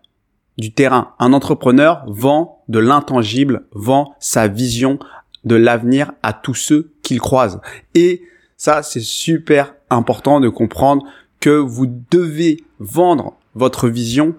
du 0.58 0.72
terrain. 0.72 1.14
Un 1.18 1.32
entrepreneur 1.32 2.04
vend 2.06 2.62
de 2.68 2.78
l'intangible, 2.78 3.66
vend 3.72 4.14
sa 4.20 4.46
vision 4.46 4.98
de 5.44 5.56
l'avenir 5.56 6.12
à 6.22 6.34
tous 6.34 6.54
ceux 6.54 6.92
qu'il 7.02 7.18
croise. 7.18 7.62
Et 7.94 8.22
ça, 8.58 8.82
c'est 8.82 9.00
super 9.00 9.74
important 9.88 10.38
de 10.38 10.50
comprendre 10.50 11.06
que 11.40 11.48
vous 11.48 11.86
devez 12.10 12.62
vendre 12.78 13.38
votre 13.54 13.88
vision, 13.88 14.34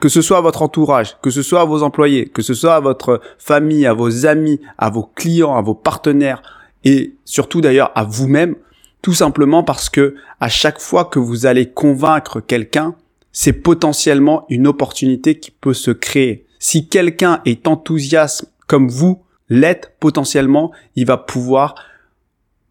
que 0.00 0.08
ce 0.08 0.22
soit 0.22 0.38
à 0.38 0.40
votre 0.40 0.62
entourage, 0.62 1.16
que 1.22 1.30
ce 1.30 1.42
soit 1.42 1.62
à 1.62 1.64
vos 1.64 1.82
employés, 1.82 2.26
que 2.26 2.42
ce 2.42 2.54
soit 2.54 2.74
à 2.74 2.80
votre 2.80 3.20
famille, 3.38 3.86
à 3.86 3.92
vos 3.92 4.26
amis, 4.26 4.60
à 4.78 4.90
vos 4.90 5.04
clients, 5.14 5.54
à 5.56 5.62
vos 5.62 5.74
partenaires 5.74 6.42
et 6.84 7.14
surtout 7.24 7.60
d'ailleurs 7.60 7.92
à 7.94 8.04
vous-même, 8.04 8.56
tout 9.02 9.14
simplement 9.14 9.62
parce 9.62 9.88
que 9.88 10.14
à 10.40 10.48
chaque 10.48 10.80
fois 10.80 11.04
que 11.04 11.18
vous 11.18 11.46
allez 11.46 11.70
convaincre 11.70 12.40
quelqu'un, 12.40 12.94
c'est 13.32 13.52
potentiellement 13.52 14.46
une 14.48 14.66
opportunité 14.66 15.38
qui 15.38 15.50
peut 15.50 15.74
se 15.74 15.90
créer. 15.90 16.46
Si 16.58 16.88
quelqu'un 16.88 17.40
est 17.44 17.68
enthousiaste 17.68 18.50
comme 18.66 18.88
vous 18.88 19.22
l'êtes, 19.48 19.92
potentiellement, 20.00 20.72
il 20.96 21.06
va 21.06 21.16
pouvoir 21.16 21.74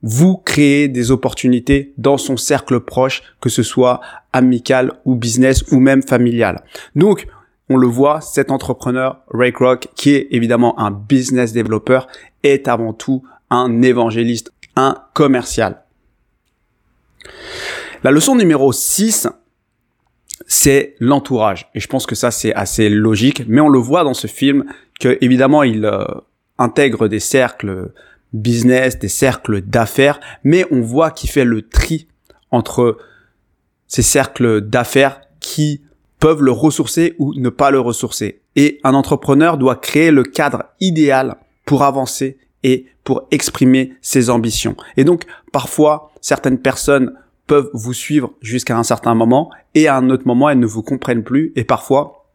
vous 0.05 0.37
créer 0.37 0.87
des 0.87 1.09
opportunités 1.09 1.91
dans 1.97 2.17
son 2.17 2.37
cercle 2.37 2.79
proche, 2.79 3.23
que 3.41 3.49
ce 3.49 3.63
soit 3.63 4.01
amical 4.33 4.93
ou 5.03 5.15
business 5.15 5.65
ou 5.71 5.79
même 5.79 6.03
familial. 6.03 6.63
Donc, 6.95 7.25
on 7.69 7.75
le 7.75 7.87
voit, 7.87 8.21
cet 8.21 8.51
entrepreneur, 8.51 9.23
Ray 9.29 9.51
Kroc, 9.51 9.87
qui 9.95 10.11
est 10.11 10.27
évidemment 10.29 10.79
un 10.79 10.91
business 10.91 11.53
développeur, 11.53 12.07
est 12.43 12.67
avant 12.67 12.93
tout 12.93 13.23
un 13.49 13.81
évangéliste, 13.81 14.53
un 14.75 14.95
commercial. 15.15 15.81
La 18.03 18.11
leçon 18.11 18.35
numéro 18.35 18.71
6, 18.71 19.27
c'est 20.45 20.95
l'entourage. 20.99 21.67
Et 21.73 21.79
je 21.79 21.87
pense 21.87 22.05
que 22.05 22.13
ça, 22.13 22.29
c'est 22.29 22.53
assez 22.53 22.89
logique. 22.89 23.43
Mais 23.47 23.61
on 23.61 23.69
le 23.69 23.79
voit 23.79 24.03
dans 24.03 24.13
ce 24.13 24.27
film 24.27 24.65
que, 24.99 25.17
évidemment, 25.21 25.63
il 25.63 25.83
euh, 25.85 26.05
intègre 26.59 27.07
des 27.07 27.19
cercles 27.19 27.91
business, 28.33 28.99
des 28.99 29.07
cercles 29.07 29.61
d'affaires, 29.61 30.19
mais 30.43 30.65
on 30.71 30.81
voit 30.81 31.11
qu'il 31.11 31.29
fait 31.29 31.45
le 31.45 31.67
tri 31.67 32.07
entre 32.51 32.97
ces 33.87 34.01
cercles 34.01 34.61
d'affaires 34.61 35.21
qui 35.39 35.81
peuvent 36.19 36.41
le 36.41 36.51
ressourcer 36.51 37.15
ou 37.19 37.33
ne 37.35 37.49
pas 37.49 37.71
le 37.71 37.79
ressourcer. 37.79 38.41
Et 38.55 38.79
un 38.83 38.93
entrepreneur 38.93 39.57
doit 39.57 39.75
créer 39.75 40.11
le 40.11 40.23
cadre 40.23 40.63
idéal 40.79 41.37
pour 41.65 41.83
avancer 41.83 42.37
et 42.63 42.85
pour 43.03 43.27
exprimer 43.31 43.93
ses 44.01 44.29
ambitions. 44.29 44.75
Et 44.97 45.03
donc, 45.03 45.23
parfois, 45.51 46.11
certaines 46.21 46.59
personnes 46.59 47.13
peuvent 47.47 47.69
vous 47.73 47.93
suivre 47.93 48.33
jusqu'à 48.41 48.77
un 48.77 48.83
certain 48.83 49.13
moment 49.13 49.51
et 49.75 49.87
à 49.87 49.97
un 49.97 50.09
autre 50.09 50.25
moment 50.25 50.49
elles 50.49 50.59
ne 50.59 50.65
vous 50.65 50.81
comprennent 50.81 51.23
plus 51.23 51.53
et 51.55 51.63
parfois 51.63 52.25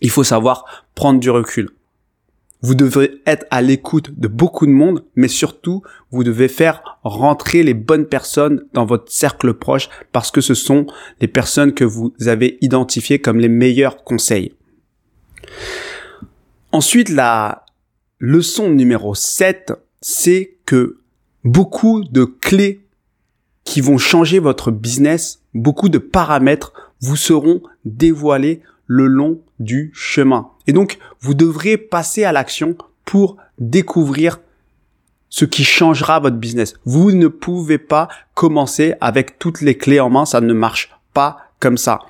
il 0.00 0.10
faut 0.10 0.24
savoir 0.24 0.64
prendre 0.94 1.20
du 1.20 1.28
recul. 1.30 1.70
Vous 2.60 2.74
devez 2.74 3.22
être 3.24 3.46
à 3.50 3.62
l'écoute 3.62 4.18
de 4.18 4.26
beaucoup 4.26 4.66
de 4.66 4.72
monde, 4.72 5.04
mais 5.14 5.28
surtout, 5.28 5.82
vous 6.10 6.24
devez 6.24 6.48
faire 6.48 6.98
rentrer 7.04 7.62
les 7.62 7.74
bonnes 7.74 8.06
personnes 8.06 8.64
dans 8.72 8.84
votre 8.84 9.12
cercle 9.12 9.54
proche 9.54 9.88
parce 10.12 10.30
que 10.30 10.40
ce 10.40 10.54
sont 10.54 10.86
les 11.20 11.28
personnes 11.28 11.72
que 11.72 11.84
vous 11.84 12.12
avez 12.26 12.58
identifiées 12.60 13.20
comme 13.20 13.38
les 13.38 13.48
meilleurs 13.48 14.02
conseils. 14.02 14.54
Ensuite, 16.72 17.10
la 17.10 17.64
leçon 18.18 18.70
numéro 18.70 19.14
7, 19.14 19.72
c'est 20.00 20.58
que 20.66 20.98
beaucoup 21.44 22.02
de 22.04 22.24
clés 22.24 22.84
qui 23.64 23.80
vont 23.80 23.98
changer 23.98 24.38
votre 24.38 24.70
business, 24.70 25.42
beaucoup 25.54 25.88
de 25.88 25.98
paramètres 25.98 26.72
vous 27.00 27.16
seront 27.16 27.62
dévoilés 27.84 28.62
le 28.86 29.06
long 29.06 29.40
du 29.60 29.90
chemin. 29.94 30.50
Et 30.68 30.72
donc, 30.72 30.98
vous 31.20 31.34
devrez 31.34 31.76
passer 31.76 32.22
à 32.22 32.30
l'action 32.30 32.76
pour 33.04 33.38
découvrir 33.58 34.38
ce 35.30 35.44
qui 35.44 35.64
changera 35.64 36.20
votre 36.20 36.36
business. 36.36 36.74
Vous 36.84 37.10
ne 37.10 37.26
pouvez 37.26 37.78
pas 37.78 38.08
commencer 38.34 38.94
avec 39.00 39.38
toutes 39.38 39.62
les 39.62 39.76
clés 39.76 39.98
en 39.98 40.10
main, 40.10 40.26
ça 40.26 40.40
ne 40.40 40.52
marche 40.52 40.90
pas 41.14 41.38
comme 41.58 41.78
ça. 41.78 42.00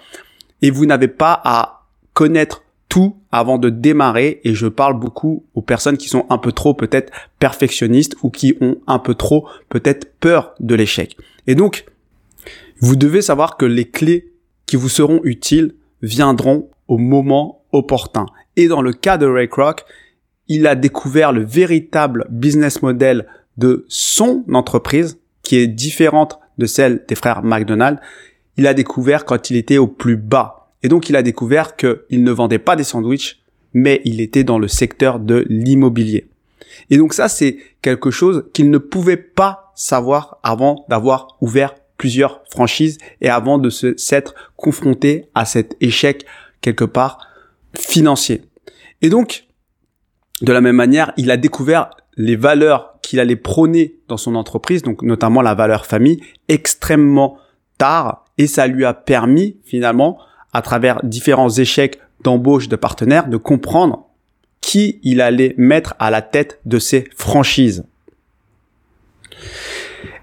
Et 0.61 0.71
vous 0.71 0.87
n'avez 0.87 1.09
pas 1.09 1.41
à 1.45 1.87
connaître 2.13 2.65
tout 2.89 3.17
avant 3.31 3.59
de 3.59 3.71
démarrer 3.71 4.41
et 4.45 4.55
je 4.55 4.67
parle 4.67 4.99
beaucoup 4.99 5.45
aux 5.55 5.63
personnes 5.63 5.99
qui 5.99 6.09
sont 6.09 6.27
un 6.31 6.39
peu 6.39 6.53
trop 6.53 6.75
peut-être 6.75 7.13
perfectionnistes 7.39 8.17
ou 8.23 8.31
qui 8.31 8.57
ont 8.61 8.79
un 8.87 8.99
peu 8.99 9.15
trop 9.15 9.47
peut-être 9.69 10.15
peur 10.19 10.55
de 10.59 10.75
l'échec. 10.75 11.17
Et 11.47 11.55
donc, 11.55 11.85
vous 12.81 12.97
devez 12.97 13.23
savoir 13.23 13.57
que 13.57 13.67
les 13.67 13.85
clés 13.85 14.33
qui 14.67 14.77
vous 14.77 14.89
seront 14.89 15.21
utiles 15.23 15.75
viendront 16.03 16.69
au 16.89 16.99
moment 16.99 17.63
opportun. 17.73 18.27
Et 18.59 18.67
dans 18.67 18.83
le 18.83 18.93
cas 18.93 19.19
de 19.19 19.25
Ray 19.25 19.49
Kroc, 19.49 19.85
il 20.49 20.67
a 20.67 20.75
découvert 20.75 21.33
le 21.33 21.45
véritable 21.45 22.27
business 22.29 22.83
model 22.83 23.29
de 23.57 23.87
son 23.87 24.45
entreprise 24.53 25.19
qui 25.43 25.59
est 25.59 25.69
différente 25.69 26.41
de 26.59 26.67
celle 26.67 27.05
des 27.07 27.15
frères 27.15 27.45
McDonald. 27.45 28.01
Il 28.57 28.67
a 28.67 28.75
découvert 28.75 29.25
quand 29.25 29.49
il 29.51 29.57
était 29.57 29.79
au 29.79 29.87
plus 29.87 30.17
bas 30.17 30.73
et 30.83 30.89
donc 30.89 31.09
il 31.09 31.15
a 31.15 31.23
découvert 31.23 31.77
qu'il 31.77 32.25
ne 32.25 32.33
vendait 32.33 32.59
pas 32.59 32.75
des 32.75 32.83
sandwichs, 32.83 33.41
mais 33.75 34.01
il 34.05 34.21
était 34.21 34.43
dans 34.43 34.59
le 34.59 34.67
secteur 34.67 35.21
de 35.21 35.47
l'immobilier. 35.49 36.27
Et 36.91 36.97
donc 36.97 37.15
ça, 37.15 37.29
c'est 37.29 37.59
quelque 37.81 38.11
chose 38.11 38.47
qu'il 38.53 38.71
ne 38.71 38.79
pouvait 38.79 39.17
pas 39.17 39.73
savoir 39.77 40.41
avant 40.43 40.85
d'avoir 40.89 41.37
ouvert 41.41 41.77
plusieurs 41.97 42.43
franchises 42.51 42.99
et 43.21 43.29
avant 43.29 43.59
de 43.59 43.71
s'être 43.71 44.35
confronté 44.57 45.27
à 45.37 45.45
cet 45.45 45.77
échec 45.81 46.27
quelque 46.61 46.85
part 46.85 47.29
financier. 47.77 48.43
Et 49.03 49.11
donc, 49.11 49.47
de 50.43 50.53
la 50.53 50.61
même 50.61 50.77
manière, 50.77 51.13
il 51.17 51.31
a 51.31 51.37
découvert 51.37 51.91
les 52.17 52.37
valeurs 52.37 52.95
qu'il 53.03 53.21
allait 53.21 53.37
prôner 53.37 53.97
dans 54.09 54.17
son 54.17 54.35
entreprise, 54.35 54.83
donc 54.83 55.03
notamment 55.03 55.41
la 55.41 55.55
valeur 55.55 55.87
famille, 55.87 56.21
extrêmement 56.49 57.39
tard, 57.79 58.25
et 58.39 58.47
ça 58.47 58.67
lui 58.67 58.85
a 58.85 58.95
permis 58.95 59.57
finalement 59.65 60.19
à 60.53 60.63
travers 60.63 61.01
différents 61.05 61.51
échecs 61.51 61.99
d'embauche 62.23 62.69
de 62.69 62.77
partenaires, 62.77 63.29
de 63.29 63.37
comprendre 63.37 64.07
qui 64.61 64.99
il 65.03 65.21
allait 65.21 65.55
mettre 65.57 65.95
à 65.99 66.11
la 66.11 66.23
tête 66.23 66.61
de 66.67 66.79
ses 66.79 67.09
franchises. 67.17 67.85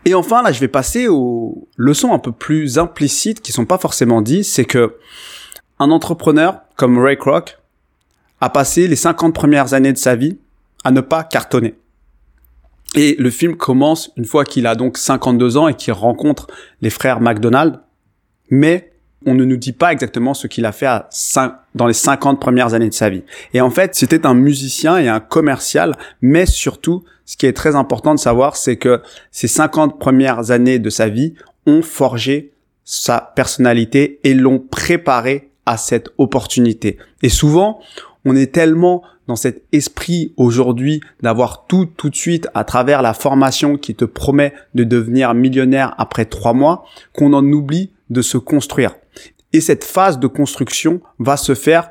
Et 0.06 0.14
enfin, 0.14 0.44
là, 0.44 0.52
je 0.52 0.60
vais 0.60 0.68
passer 0.68 1.08
aux 1.08 1.68
leçons 1.78 2.14
un 2.14 2.20
peu 2.20 2.32
plus 2.32 2.78
implicites 2.78 3.42
qui 3.42 3.52
sont 3.52 3.66
pas 3.66 3.78
forcément 3.78 4.22
dites. 4.22 4.46
C'est 4.46 4.66
que 4.66 4.98
un 5.80 5.90
entrepreneur 5.90 6.62
comme 6.76 7.00
Ray 7.00 7.18
Kroc 7.18 7.58
a 8.46 8.50
passé 8.52 8.88
les 8.88 8.96
50 8.96 9.34
premières 9.34 9.74
années 9.74 9.92
de 9.92 9.98
sa 9.98 10.16
vie 10.16 10.38
à 10.84 10.92
ne 10.92 11.02
pas 11.02 11.24
cartonner. 11.24 11.74
Et 12.94 13.16
le 13.18 13.32
film 13.32 13.58
commence 13.58 14.12
une 14.18 14.26
fois 14.26 14.46
qu'il 14.46 14.68
a 14.68 14.76
donc 14.76 15.00
52 15.00 15.58
ans 15.58 15.68
et 15.68 15.74
qu'il 15.74 15.94
rencontre 15.94 16.46
les 16.80 16.92
frères 16.92 17.22
McDonald. 17.22 17.80
Mais 18.52 18.92
on 19.26 19.34
ne 19.34 19.44
nous 19.44 19.58
dit 19.58 19.74
pas 19.74 19.92
exactement 19.92 20.36
ce 20.36 20.46
qu'il 20.46 20.66
a 20.66 20.72
fait 20.72 20.88
dans 21.74 21.88
les 21.88 21.94
50 21.94 22.40
premières 22.40 22.76
années 22.76 22.90
de 22.90 22.94
sa 22.94 23.10
vie. 23.10 23.24
Et 23.56 23.62
en 23.62 23.72
fait, 23.72 23.96
c'était 23.96 24.28
un 24.28 24.36
musicien 24.36 25.00
et 25.00 25.08
un 25.08 25.20
commercial, 25.20 25.98
mais 26.22 26.46
surtout, 26.46 27.04
ce 27.26 27.38
qui 27.38 27.48
est 27.48 27.54
très 27.54 27.76
important 27.76 28.14
de 28.14 28.20
savoir, 28.20 28.58
c'est 28.58 28.78
que 28.78 29.02
ces 29.32 29.48
50 29.48 30.00
premières 30.00 30.52
années 30.52 30.78
de 30.78 30.92
sa 30.92 31.10
vie 31.10 31.34
ont 31.66 31.82
forgé 31.82 32.54
sa 32.84 33.34
personnalité 33.36 34.20
et 34.24 34.36
l'ont 34.36 34.60
préparé 34.60 35.50
à 35.66 35.78
cette 35.78 36.10
opportunité. 36.20 37.00
Et 37.24 37.30
souvent, 37.30 37.80
on 38.26 38.36
est 38.36 38.52
tellement 38.52 39.04
dans 39.28 39.36
cet 39.36 39.64
esprit 39.72 40.34
aujourd'hui 40.38 41.02
d'avoir 41.22 41.66
tout 41.68 41.86
tout 41.86 42.10
de 42.10 42.16
suite 42.16 42.48
à 42.54 42.64
travers 42.64 43.02
la 43.02 43.14
formation 43.14 43.78
qui 43.78 43.96
te 43.96 44.06
promet 44.06 44.54
de 44.74 44.84
devenir 44.84 45.34
millionnaire 45.34 45.96
après 45.98 46.26
trois 46.26 46.54
mois 46.54 46.86
qu'on 47.14 47.34
en 47.34 47.46
oublie 47.46 47.92
de 48.10 48.22
se 48.22 48.38
construire. 48.38 48.96
Et 49.54 49.62
cette 49.62 49.84
phase 49.84 50.20
de 50.20 50.28
construction 50.28 51.02
va 51.20 51.38
se 51.38 51.56
faire 51.56 51.90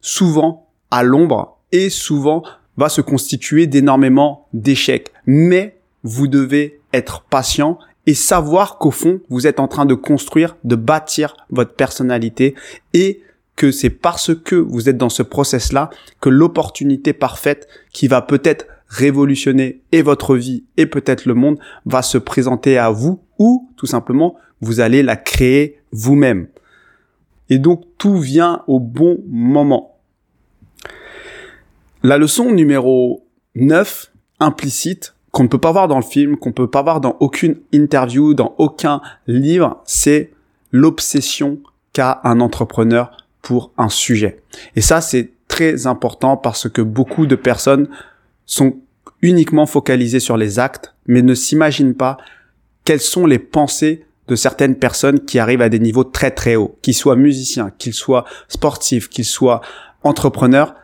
souvent 0.00 0.68
à 0.90 1.02
l'ombre 1.02 1.58
et 1.72 1.90
souvent 1.90 2.42
va 2.76 2.88
se 2.88 3.00
constituer 3.00 3.66
d'énormément 3.66 4.48
d'échecs. 4.52 5.12
Mais 5.26 5.78
vous 6.02 6.26
devez 6.26 6.80
être 6.92 7.22
patient 7.22 7.78
et 8.06 8.14
savoir 8.14 8.78
qu'au 8.78 8.90
fond, 8.90 9.20
vous 9.30 9.46
êtes 9.46 9.60
en 9.60 9.68
train 9.68 9.86
de 9.86 9.94
construire, 9.94 10.56
de 10.64 10.76
bâtir 10.76 11.36
votre 11.50 11.74
personnalité 11.74 12.54
et 12.92 13.22
que 13.56 13.70
c'est 13.70 13.90
parce 13.90 14.34
que 14.34 14.56
vous 14.56 14.88
êtes 14.88 14.96
dans 14.96 15.08
ce 15.08 15.22
process-là 15.22 15.90
que 16.20 16.28
l'opportunité 16.28 17.12
parfaite 17.12 17.68
qui 17.92 18.08
va 18.08 18.22
peut-être 18.22 18.66
révolutionner 18.88 19.80
et 19.92 20.02
votre 20.02 20.36
vie 20.36 20.64
et 20.76 20.86
peut-être 20.86 21.24
le 21.26 21.34
monde 21.34 21.58
va 21.86 22.02
se 22.02 22.18
présenter 22.18 22.78
à 22.78 22.90
vous 22.90 23.22
ou 23.38 23.70
tout 23.76 23.86
simplement 23.86 24.36
vous 24.60 24.80
allez 24.80 25.02
la 25.02 25.16
créer 25.16 25.78
vous-même. 25.92 26.48
Et 27.50 27.58
donc 27.58 27.84
tout 27.98 28.18
vient 28.18 28.62
au 28.66 28.80
bon 28.80 29.18
moment. 29.28 29.98
La 32.02 32.18
leçon 32.18 32.50
numéro 32.50 33.26
9, 33.54 34.12
implicite, 34.40 35.14
qu'on 35.30 35.44
ne 35.44 35.48
peut 35.48 35.58
pas 35.58 35.72
voir 35.72 35.88
dans 35.88 35.96
le 35.96 36.02
film, 36.02 36.36
qu'on 36.36 36.50
ne 36.50 36.54
peut 36.54 36.70
pas 36.70 36.82
voir 36.82 37.00
dans 37.00 37.16
aucune 37.20 37.56
interview, 37.72 38.34
dans 38.34 38.54
aucun 38.58 39.00
livre, 39.26 39.82
c'est 39.84 40.30
l'obsession 40.70 41.58
qu'a 41.92 42.20
un 42.24 42.40
entrepreneur 42.40 43.23
pour 43.44 43.72
un 43.76 43.90
sujet. 43.90 44.42
Et 44.74 44.80
ça, 44.80 45.02
c'est 45.02 45.30
très 45.48 45.86
important 45.86 46.36
parce 46.36 46.68
que 46.68 46.80
beaucoup 46.80 47.26
de 47.26 47.36
personnes 47.36 47.88
sont 48.46 48.78
uniquement 49.20 49.66
focalisées 49.66 50.18
sur 50.18 50.38
les 50.38 50.58
actes, 50.58 50.94
mais 51.06 51.22
ne 51.22 51.34
s'imaginent 51.34 51.94
pas 51.94 52.16
quelles 52.84 53.00
sont 53.00 53.26
les 53.26 53.38
pensées 53.38 54.06
de 54.28 54.34
certaines 54.34 54.76
personnes 54.76 55.20
qui 55.20 55.38
arrivent 55.38 55.60
à 55.60 55.68
des 55.68 55.78
niveaux 55.78 56.04
très 56.04 56.30
très 56.30 56.56
hauts, 56.56 56.78
qu'ils 56.80 56.94
soient 56.94 57.16
musiciens, 57.16 57.70
qu'ils 57.76 57.92
soient 57.92 58.24
sportifs, 58.48 59.10
qu'ils 59.10 59.26
soient 59.26 59.60
entrepreneurs, 60.02 60.74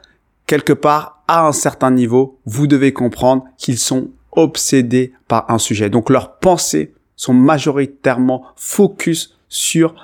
quelque 0.46 0.74
part 0.74 1.22
à 1.28 1.46
un 1.46 1.52
certain 1.52 1.90
niveau, 1.90 2.38
vous 2.44 2.66
devez 2.66 2.92
comprendre 2.92 3.44
qu'ils 3.56 3.78
sont 3.78 4.10
obsédés 4.32 5.14
par 5.28 5.50
un 5.50 5.58
sujet. 5.58 5.88
Donc 5.88 6.10
leurs 6.10 6.36
pensées 6.36 6.92
sont 7.16 7.34
majoritairement 7.34 8.44
focus 8.54 9.38
sur 9.48 9.94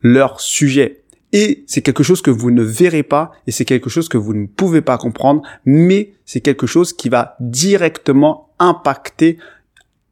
leur 0.00 0.40
sujet. 0.40 1.02
Et 1.32 1.64
c'est 1.66 1.82
quelque 1.82 2.02
chose 2.02 2.22
que 2.22 2.30
vous 2.30 2.50
ne 2.50 2.62
verrez 2.62 3.02
pas 3.02 3.32
et 3.46 3.52
c'est 3.52 3.64
quelque 3.64 3.90
chose 3.90 4.08
que 4.08 4.16
vous 4.16 4.34
ne 4.34 4.46
pouvez 4.46 4.80
pas 4.80 4.96
comprendre, 4.96 5.42
mais 5.64 6.14
c'est 6.24 6.40
quelque 6.40 6.66
chose 6.66 6.92
qui 6.92 7.08
va 7.08 7.36
directement 7.40 8.48
impacter 8.58 9.38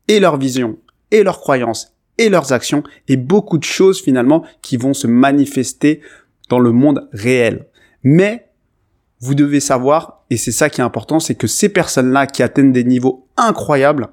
et 0.08 0.20
leur 0.20 0.36
vision, 0.36 0.78
et 1.10 1.22
leurs 1.22 1.40
croyances, 1.40 1.94
et 2.18 2.28
leurs 2.28 2.52
actions, 2.52 2.82
et 3.08 3.16
beaucoup 3.16 3.58
de 3.58 3.64
choses 3.64 4.00
finalement 4.00 4.44
qui 4.62 4.76
vont 4.76 4.94
se 4.94 5.06
manifester 5.06 6.00
dans 6.48 6.60
le 6.60 6.72
monde 6.72 7.08
réel. 7.12 7.66
Mais 8.02 8.48
vous 9.20 9.34
devez 9.34 9.60
savoir, 9.60 10.24
et 10.30 10.36
c'est 10.36 10.52
ça 10.52 10.68
qui 10.70 10.80
est 10.80 10.84
important, 10.84 11.18
c'est 11.18 11.34
que 11.34 11.46
ces 11.46 11.70
personnes-là 11.70 12.26
qui 12.26 12.42
atteignent 12.42 12.72
des 12.72 12.84
niveaux 12.84 13.26
incroyables 13.36 14.08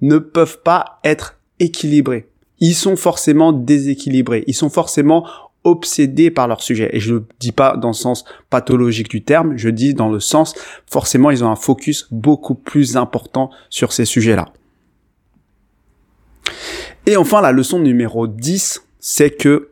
ne 0.00 0.18
peuvent 0.18 0.62
pas 0.62 1.00
être 1.04 1.38
équilibrés. 1.60 2.28
Ils 2.60 2.74
sont 2.74 2.96
forcément 2.96 3.52
déséquilibrés. 3.52 4.44
Ils 4.46 4.54
sont 4.54 4.70
forcément 4.70 5.26
obsédés 5.64 6.30
par 6.30 6.48
leur 6.48 6.62
sujet. 6.62 6.90
Et 6.92 7.00
je 7.00 7.14
ne 7.14 7.20
dis 7.40 7.52
pas 7.52 7.76
dans 7.76 7.88
le 7.88 7.94
sens 7.94 8.24
pathologique 8.50 9.08
du 9.08 9.22
terme, 9.22 9.56
je 9.56 9.68
dis 9.68 9.94
dans 9.94 10.08
le 10.08 10.20
sens, 10.20 10.54
forcément, 10.90 11.30
ils 11.30 11.44
ont 11.44 11.50
un 11.50 11.56
focus 11.56 12.06
beaucoup 12.10 12.54
plus 12.54 12.96
important 12.96 13.50
sur 13.70 13.92
ces 13.92 14.04
sujets-là. 14.04 14.52
Et 17.06 17.16
enfin, 17.16 17.40
la 17.40 17.52
leçon 17.52 17.78
numéro 17.78 18.26
10, 18.26 18.84
c'est 18.98 19.30
que 19.30 19.70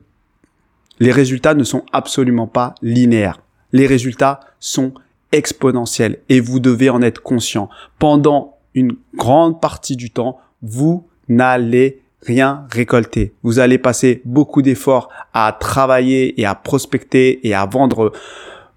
les 0.98 1.12
résultats 1.12 1.54
ne 1.54 1.64
sont 1.64 1.84
absolument 1.92 2.46
pas 2.46 2.74
linéaires. 2.82 3.40
Les 3.72 3.86
résultats 3.86 4.40
sont 4.60 4.94
exponentiels 5.32 6.18
et 6.28 6.40
vous 6.40 6.60
devez 6.60 6.88
en 6.88 7.02
être 7.02 7.22
conscient. 7.22 7.68
Pendant 7.98 8.58
une 8.74 8.96
grande 9.14 9.60
partie 9.60 9.96
du 9.96 10.10
temps, 10.10 10.38
vous 10.62 11.06
n'allez 11.28 12.02
rien 12.22 12.66
récolter. 12.70 13.34
Vous 13.42 13.58
allez 13.58 13.78
passer 13.78 14.22
beaucoup 14.24 14.62
d'efforts 14.62 15.08
à 15.32 15.56
travailler 15.58 16.40
et 16.40 16.46
à 16.46 16.54
prospecter 16.54 17.46
et 17.46 17.54
à 17.54 17.66
vendre 17.66 18.12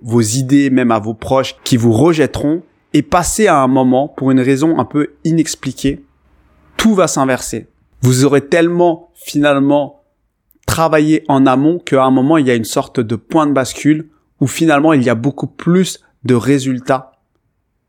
vos 0.01 0.21
idées 0.21 0.69
même 0.69 0.91
à 0.91 0.99
vos 0.99 1.13
proches 1.13 1.55
qui 1.63 1.77
vous 1.77 1.93
rejetteront 1.93 2.63
et 2.93 3.01
passer 3.01 3.47
à 3.47 3.57
un 3.57 3.67
moment 3.67 4.07
pour 4.07 4.31
une 4.31 4.39
raison 4.39 4.79
un 4.79 4.85
peu 4.85 5.13
inexpliquée, 5.23 6.03
tout 6.77 6.95
va 6.95 7.07
s'inverser. 7.07 7.67
Vous 8.01 8.25
aurez 8.25 8.47
tellement 8.47 9.11
finalement 9.13 10.03
travaillé 10.65 11.23
en 11.27 11.45
amont 11.45 11.79
qu'à 11.79 12.03
un 12.03 12.11
moment 12.11 12.37
il 12.37 12.47
y 12.47 12.51
a 12.51 12.55
une 12.55 12.63
sorte 12.63 12.99
de 12.99 13.15
point 13.15 13.47
de 13.47 13.53
bascule 13.53 14.09
où 14.39 14.47
finalement 14.47 14.93
il 14.93 15.03
y 15.03 15.09
a 15.09 15.15
beaucoup 15.15 15.47
plus 15.47 15.99
de 16.23 16.35
résultats 16.35 17.11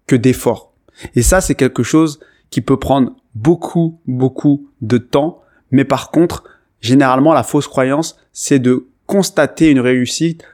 que 0.07 0.17
d'efforts. 0.17 0.73
Et 1.15 1.23
ça 1.23 1.41
c'est 1.41 1.55
quelque 1.55 1.83
chose 1.83 2.21
qui 2.51 2.61
peut 2.61 2.79
prendre 2.79 3.13
beaucoup 3.35 4.01
beaucoup 4.07 4.69
de 4.81 4.99
temps 4.99 5.43
mais 5.71 5.85
par 5.85 6.11
contre, 6.11 6.45
généralement, 6.81 7.33
la 7.33 7.43
fausse 7.43 7.69
croyance, 7.69 8.19
c'est 8.33 8.59
de 8.59 8.87
constater 9.07 9.71
une 9.71 9.81
réussite 9.81 10.45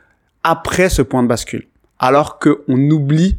après 0.43 0.89
ce 0.89 1.03
point 1.03 1.23
de 1.23 1.29
bascule. 1.29 1.67
Alors 1.99 2.39
qu'on 2.39 2.91
oublie 2.91 3.39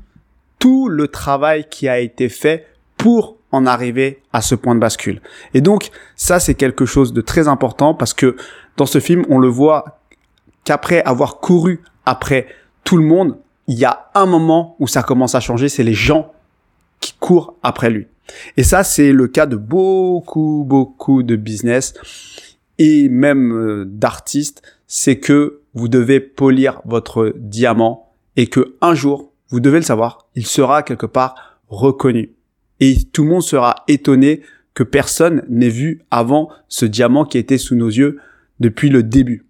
tout 0.60 0.90
le 0.90 1.08
travail 1.08 1.68
qui 1.70 1.88
a 1.88 2.00
été 2.00 2.30
fait 2.30 2.68
pour 2.98 3.38
en 3.52 3.66
arriver 3.66 4.22
à 4.34 4.42
ce 4.42 4.56
point 4.56 4.76
de 4.76 4.80
bascule. 4.80 5.22
Et 5.54 5.62
donc, 5.62 5.92
ça, 6.16 6.40
c'est 6.40 6.56
quelque 6.56 6.86
chose 6.86 7.14
de 7.14 7.22
très 7.22 7.48
important 7.48 7.94
parce 7.94 8.14
que 8.14 8.36
dans 8.76 8.86
ce 8.86 9.00
film, 9.00 9.26
on 9.30 9.40
le 9.40 9.48
voit 9.48 10.00
qu'après 10.64 11.02
avoir 11.04 11.38
couru 11.38 11.82
après 12.06 12.48
tout 12.84 12.98
le 12.98 13.04
monde, 13.04 13.38
il 13.68 13.78
y 13.78 13.86
a 13.86 14.10
un 14.16 14.26
moment 14.26 14.76
où 14.80 14.88
ça 14.88 15.04
commence 15.04 15.36
à 15.36 15.40
changer, 15.40 15.70
c'est 15.70 15.84
les 15.84 15.94
gens 15.94 16.32
qui 17.00 17.14
courent 17.20 17.56
après 17.64 17.90
lui. 17.90 18.08
Et 18.58 18.64
ça, 18.64 18.84
c'est 18.84 19.12
le 19.12 19.28
cas 19.28 19.46
de 19.46 19.56
beaucoup, 19.56 20.64
beaucoup 20.68 21.24
de 21.24 21.36
business 21.36 21.94
et 22.78 23.10
même 23.10 23.54
euh, 23.54 23.86
d'artistes. 23.86 24.62
C'est 24.88 25.20
que 25.20 25.62
vous 25.74 25.88
devez 25.88 26.20
polir 26.20 26.82
votre 26.86 27.34
diamant 27.36 28.14
et 28.36 28.48
que 28.48 28.76
un 28.82 28.96
jour, 28.96 29.32
vous 29.50 29.60
devez 29.60 29.78
le 29.78 29.84
savoir, 29.84 30.28
il 30.36 30.46
sera 30.46 30.84
quelque 30.84 31.06
part 31.06 31.60
reconnu. 31.68 32.32
Et 32.80 32.98
tout 33.12 33.24
le 33.24 33.30
monde 33.30 33.42
sera 33.42 33.76
étonné 33.88 34.42
que 34.74 34.84
personne 34.84 35.44
n'ait 35.50 35.70
vu 35.70 36.04
avant 36.12 36.50
ce 36.68 36.86
diamant 36.86 37.26
qui 37.26 37.38
était 37.38 37.58
sous 37.58 37.76
nos 37.76 37.90
yeux 37.90 38.20
depuis 38.60 38.90
le 38.90 39.04
début. 39.04 39.46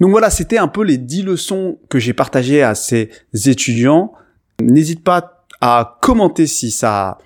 Donc 0.00 0.10
voilà, 0.10 0.30
c'était 0.30 0.58
un 0.58 0.68
peu 0.68 0.82
les 0.82 0.98
10 0.98 1.22
leçons 1.24 1.78
que 1.88 1.98
j'ai 1.98 2.12
partagées 2.12 2.62
à 2.62 2.74
ces 2.74 3.10
étudiants. 3.46 4.12
N'hésite 4.62 5.02
pas 5.02 5.39
à 5.60 5.98
commenter 6.00 6.46
si 6.46 6.70
ça 6.70 7.18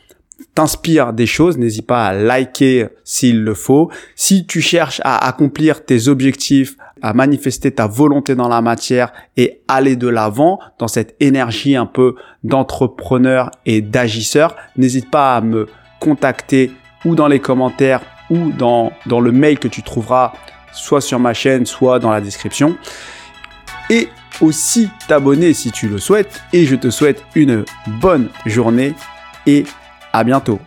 t'inspire 0.55 1.12
des 1.12 1.27
choses, 1.27 1.59
n'hésite 1.59 1.87
pas 1.87 2.07
à 2.07 2.12
liker 2.12 2.87
s'il 3.05 3.42
le 3.42 3.55
faut. 3.55 3.90
Si 4.14 4.47
tu 4.47 4.61
cherches 4.61 5.01
à 5.05 5.27
accomplir 5.27 5.85
tes 5.85 6.09
objectifs, 6.09 6.77
à 7.03 7.12
manifester 7.12 7.70
ta 7.70 7.87
volonté 7.87 8.35
dans 8.35 8.49
la 8.49 8.62
matière 8.62 9.12
et 9.37 9.62
aller 9.68 9.97
de 9.97 10.09
l'avant 10.09 10.59
dans 10.79 10.88
cette 10.88 11.16
énergie 11.20 11.77
un 11.77 11.87
peu 11.87 12.14
d'entrepreneur 12.44 13.51
et 13.66 13.83
d'agisseur, 13.83 14.57
n'hésite 14.77 15.11
pas 15.11 15.37
à 15.37 15.40
me 15.40 15.68
contacter 16.01 16.73
ou 17.05 17.14
dans 17.14 17.29
les 17.29 17.40
commentaires 17.40 18.01
ou 18.31 18.53
dans, 18.53 18.92
dans 19.07 19.20
le 19.20 19.33
mail 19.33 19.59
que 19.59 19.68
tu 19.68 19.83
trouveras 19.83 20.33
soit 20.73 21.01
sur 21.01 21.18
ma 21.20 21.35
chaîne, 21.35 21.66
soit 21.66 21.99
dans 21.99 22.11
la 22.11 22.20
description. 22.20 22.77
Et 23.90 24.09
aussi 24.40 24.90
t'abonner 25.09 25.55
si 25.55 25.70
tu 25.70 25.88
le 25.88 25.99
souhaites. 25.99 26.42
Et 26.53 26.66
je 26.66 26.77
te 26.77 26.90
souhaite 26.90 27.25
une 27.35 27.64
bonne 28.01 28.29
journée 28.47 28.94
et 29.47 29.64
à 30.12 30.25
bientôt. 30.25 30.61